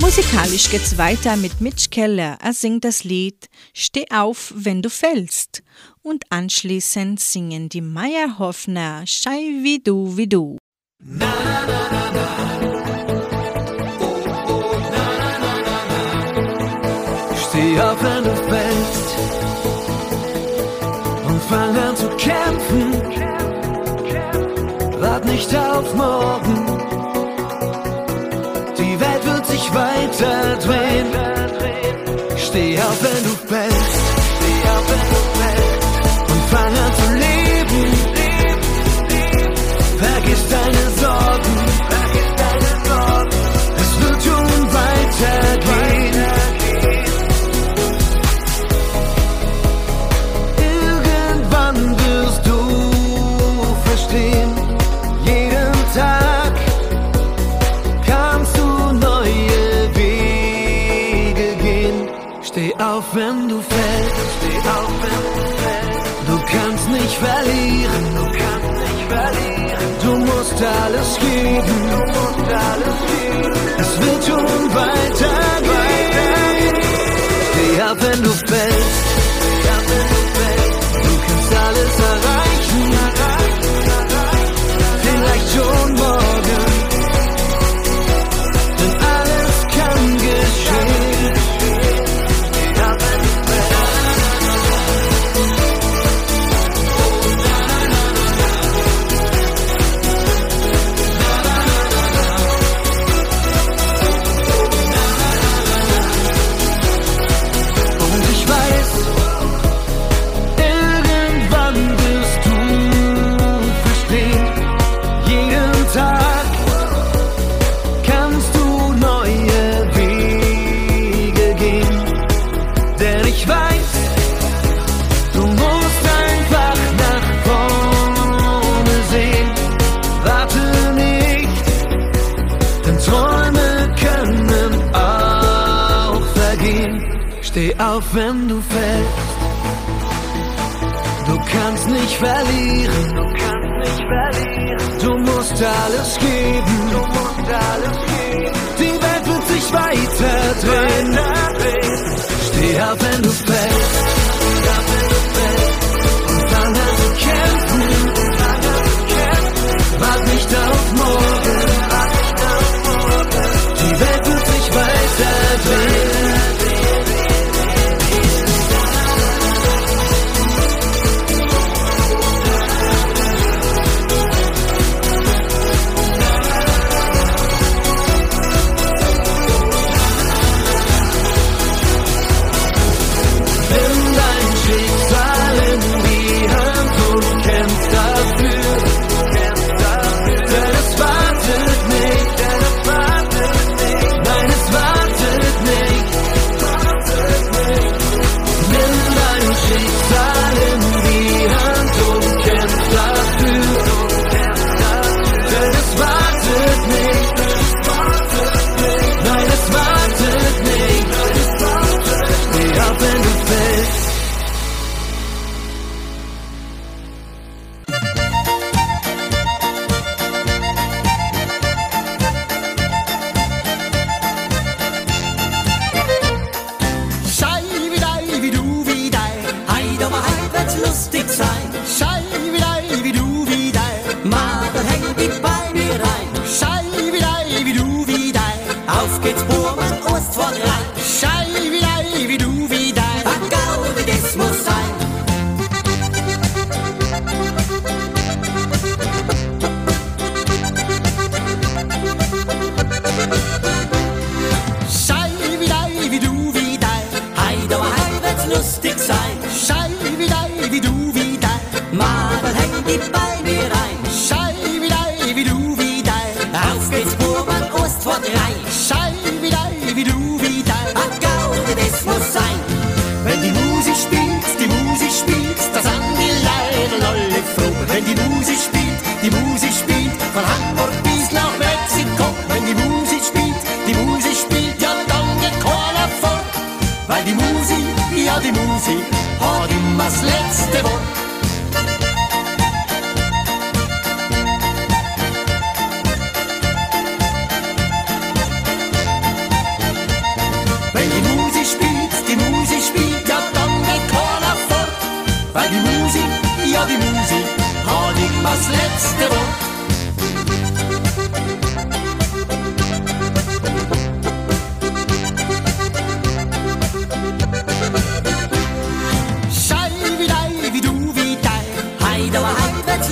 Musikalisch 0.00 0.70
geht's 0.70 0.98
weiter 0.98 1.34
mit 1.36 1.60
Mitch 1.60 1.88
Keller. 1.90 2.36
Er 2.40 2.52
singt 2.52 2.84
das 2.84 3.04
Lied 3.04 3.48
Steh 3.72 4.04
auf, 4.10 4.52
wenn 4.54 4.82
du 4.82 4.90
fällst. 4.90 5.62
Und 6.02 6.24
anschließend 6.30 7.18
singen 7.20 7.68
die 7.68 7.80
Meyerhoffner 7.80 9.06
Schei 9.06 9.62
wie 9.62 9.82
du, 9.82 10.16
wie 10.16 10.26
du. 10.28 10.58
Na, 11.00 11.26
na, 11.66 11.80
na, 11.92 12.26
Steh 17.36 17.80
auf, 17.80 18.02
wenn 18.02 18.24
du 18.24 18.34
fällst 18.36 19.18
und 21.26 21.42
fang 21.42 21.76
an 21.76 21.96
zu 21.96 22.08
kämpfen. 22.16 22.92
Wart 25.00 25.24
nicht 25.24 25.54
auf 25.54 25.94
morgen, 25.94 26.73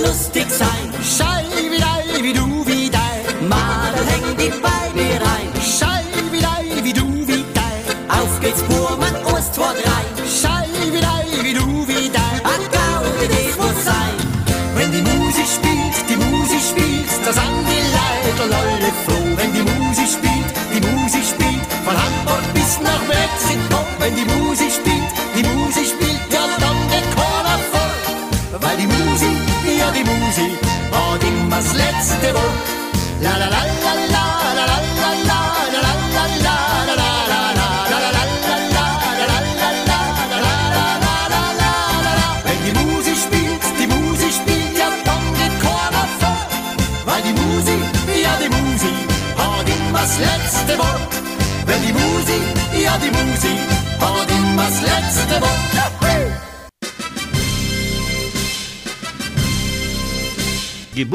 los 0.03 0.32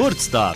Geburtstag. 0.09 0.55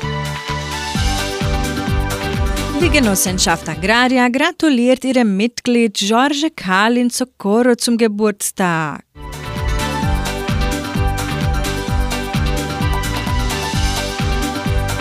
Die 2.81 2.89
Genossenschaft 2.89 3.69
Agraria 3.69 4.27
gratuliert 4.27 5.05
ihrem 5.05 5.37
Mitglied 5.37 5.93
George 5.93 6.49
Kalin 6.55 7.11
Socorro 7.11 7.75
zum 7.75 7.95
Geburtstag. 7.95 9.03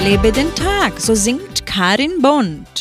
Lebe 0.04 0.30
den 0.30 0.54
Tag, 0.54 1.00
so 1.00 1.14
singt 1.14 1.64
Karin 1.64 2.20
Bond. 2.20 2.71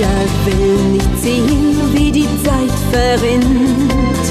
Ich 0.00 0.06
will 0.46 0.78
nicht 0.92 1.22
sehen, 1.22 1.76
wie 1.92 2.10
die 2.10 2.28
Zeit 2.42 2.72
verrinnt. 2.90 4.24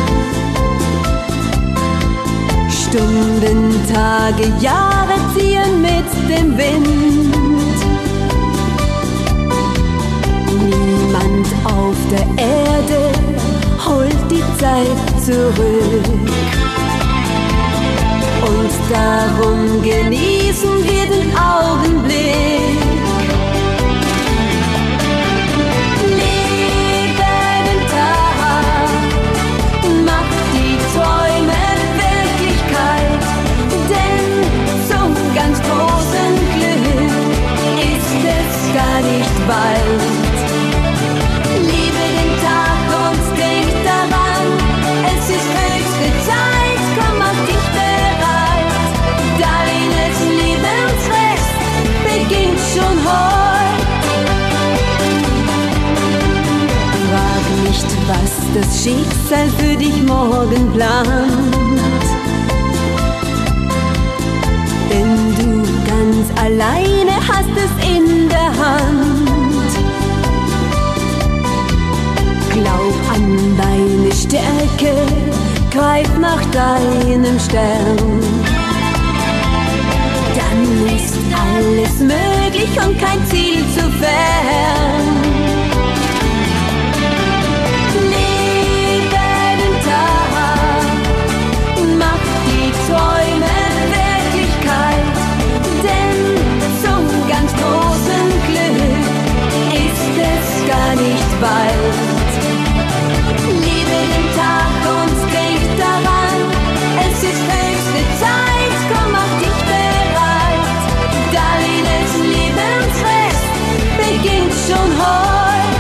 Stunden, 2.72 3.76
Tage, 3.94 4.52
Jahre 4.60 5.14
ziehen 5.36 5.80
mit 5.80 6.10
dem 6.28 6.58
Wind. 6.58 7.76
Niemand 10.58 11.48
auf 11.66 11.96
der 12.10 12.26
Erde 12.44 13.12
holt 13.86 14.32
die 14.32 14.44
Zeit 14.58 15.24
zurück. 15.24 16.04
Und 18.42 18.74
darum 18.90 19.84
genießen 19.84 20.84
wir 20.84 21.06
den 21.06 21.32
Augenblick. 21.38 21.79
das 58.54 58.84
Schicksal 58.84 59.48
für 59.58 59.76
dich 59.78 60.02
morgen 60.04 60.72
plant. 60.74 61.08
Denn 64.90 65.36
du 65.38 65.64
ganz 65.88 66.28
alleine 66.44 67.16
hast 67.28 67.54
es 67.56 67.88
in 67.88 68.28
der 68.30 68.52
Hand. 68.62 69.72
Glaub 72.54 72.96
an 73.14 73.58
deine 73.58 74.12
Stärke, 74.14 74.96
greif 75.72 76.10
nach 76.20 76.44
deinem 76.52 77.40
Stern. 77.40 78.22
Dann 80.36 80.96
ist 80.96 81.16
alles 81.32 82.00
möglich 82.00 82.70
und 82.86 83.00
kein 83.00 83.26
Ziel 83.28 83.64
zu 83.76 83.90
fern. 84.00 85.39
Liebe 101.42 101.48
den 104.12 104.28
Tag 104.36 104.76
und 104.92 105.18
denk 105.32 105.64
daran, 105.78 106.38
es 107.00 107.24
ist 107.24 107.44
höchste 107.48 108.04
Zeit, 108.20 108.76
komm 108.92 109.10
mach 109.14 109.34
dich 109.40 109.60
bereit. 109.64 110.82
Darlenes 111.32 112.12
Lebensfest 112.36 113.48
beginnt 113.98 114.54
schon 114.68 114.92
heute. 115.00 115.80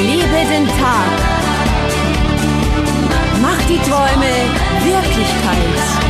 Liebe 0.00 0.40
den 0.50 0.66
Tag, 0.80 1.12
mach 3.42 3.60
die 3.68 3.80
Träume 3.90 4.32
Wirklichkeit. 4.84 6.01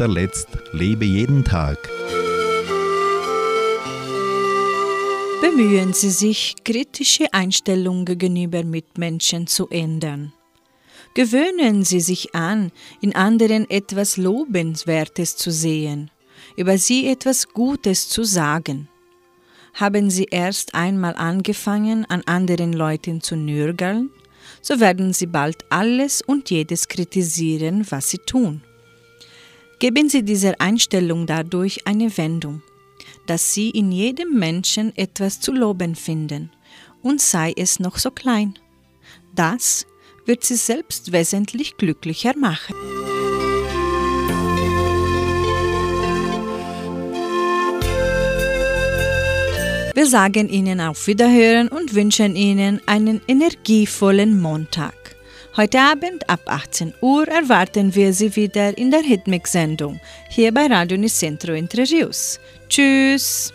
Guter 0.00 0.14
Letzt 0.14 0.48
lebe 0.72 1.04
jeden 1.04 1.44
Tag. 1.44 1.76
Bemühen 5.42 5.92
Sie 5.92 6.08
sich, 6.08 6.54
kritische 6.64 7.34
Einstellungen 7.34 8.06
gegenüber 8.06 8.64
Mitmenschen 8.64 9.46
zu 9.46 9.68
ändern. 9.68 10.32
Gewöhnen 11.12 11.84
Sie 11.84 12.00
sich 12.00 12.34
an, 12.34 12.72
in 13.02 13.14
anderen 13.14 13.68
etwas 13.68 14.16
Lobenswertes 14.16 15.36
zu 15.36 15.50
sehen, 15.50 16.10
über 16.56 16.78
sie 16.78 17.06
etwas 17.06 17.48
Gutes 17.48 18.08
zu 18.08 18.24
sagen. 18.24 18.88
Haben 19.74 20.08
Sie 20.08 20.28
erst 20.30 20.74
einmal 20.74 21.14
angefangen, 21.14 22.06
an 22.06 22.22
anderen 22.24 22.72
Leuten 22.72 23.20
zu 23.20 23.36
nörgeln, 23.36 24.08
so 24.62 24.80
werden 24.80 25.12
Sie 25.12 25.26
bald 25.26 25.58
alles 25.68 26.22
und 26.22 26.48
jedes 26.48 26.88
kritisieren, 26.88 27.86
was 27.90 28.08
Sie 28.08 28.18
tun. 28.24 28.62
Geben 29.80 30.10
Sie 30.10 30.22
dieser 30.22 30.60
Einstellung 30.60 31.26
dadurch 31.26 31.86
eine 31.86 32.14
Wendung, 32.18 32.60
dass 33.24 33.54
Sie 33.54 33.70
in 33.70 33.90
jedem 33.90 34.38
Menschen 34.38 34.94
etwas 34.94 35.40
zu 35.40 35.52
loben 35.52 35.94
finden, 35.94 36.50
und 37.00 37.22
sei 37.22 37.54
es 37.56 37.80
noch 37.80 37.96
so 37.96 38.10
klein. 38.10 38.58
Das 39.34 39.86
wird 40.26 40.44
Sie 40.44 40.56
selbst 40.56 41.12
wesentlich 41.12 41.78
glücklicher 41.78 42.36
machen. 42.36 42.74
Wir 49.94 50.06
sagen 50.06 50.50
Ihnen 50.50 50.82
auf 50.82 51.06
Wiederhören 51.06 51.68
und 51.68 51.94
wünschen 51.94 52.36
Ihnen 52.36 52.82
einen 52.84 53.22
energievollen 53.26 54.38
Montag. 54.38 54.99
Heute 55.56 55.80
Abend 55.80 56.30
ab 56.30 56.40
18 56.46 56.94
Uhr 57.00 57.26
erwarten 57.26 57.92
wir 57.96 58.12
Sie 58.12 58.36
wieder 58.36 58.78
in 58.78 58.92
der 58.92 59.00
Hitmix-Sendung 59.00 60.00
hier 60.28 60.54
bei 60.54 60.66
Radio 60.66 60.96
Nicentro 60.96 61.52
Entre 61.52 61.82
Rios. 61.82 62.38
Tschüss! 62.68 63.52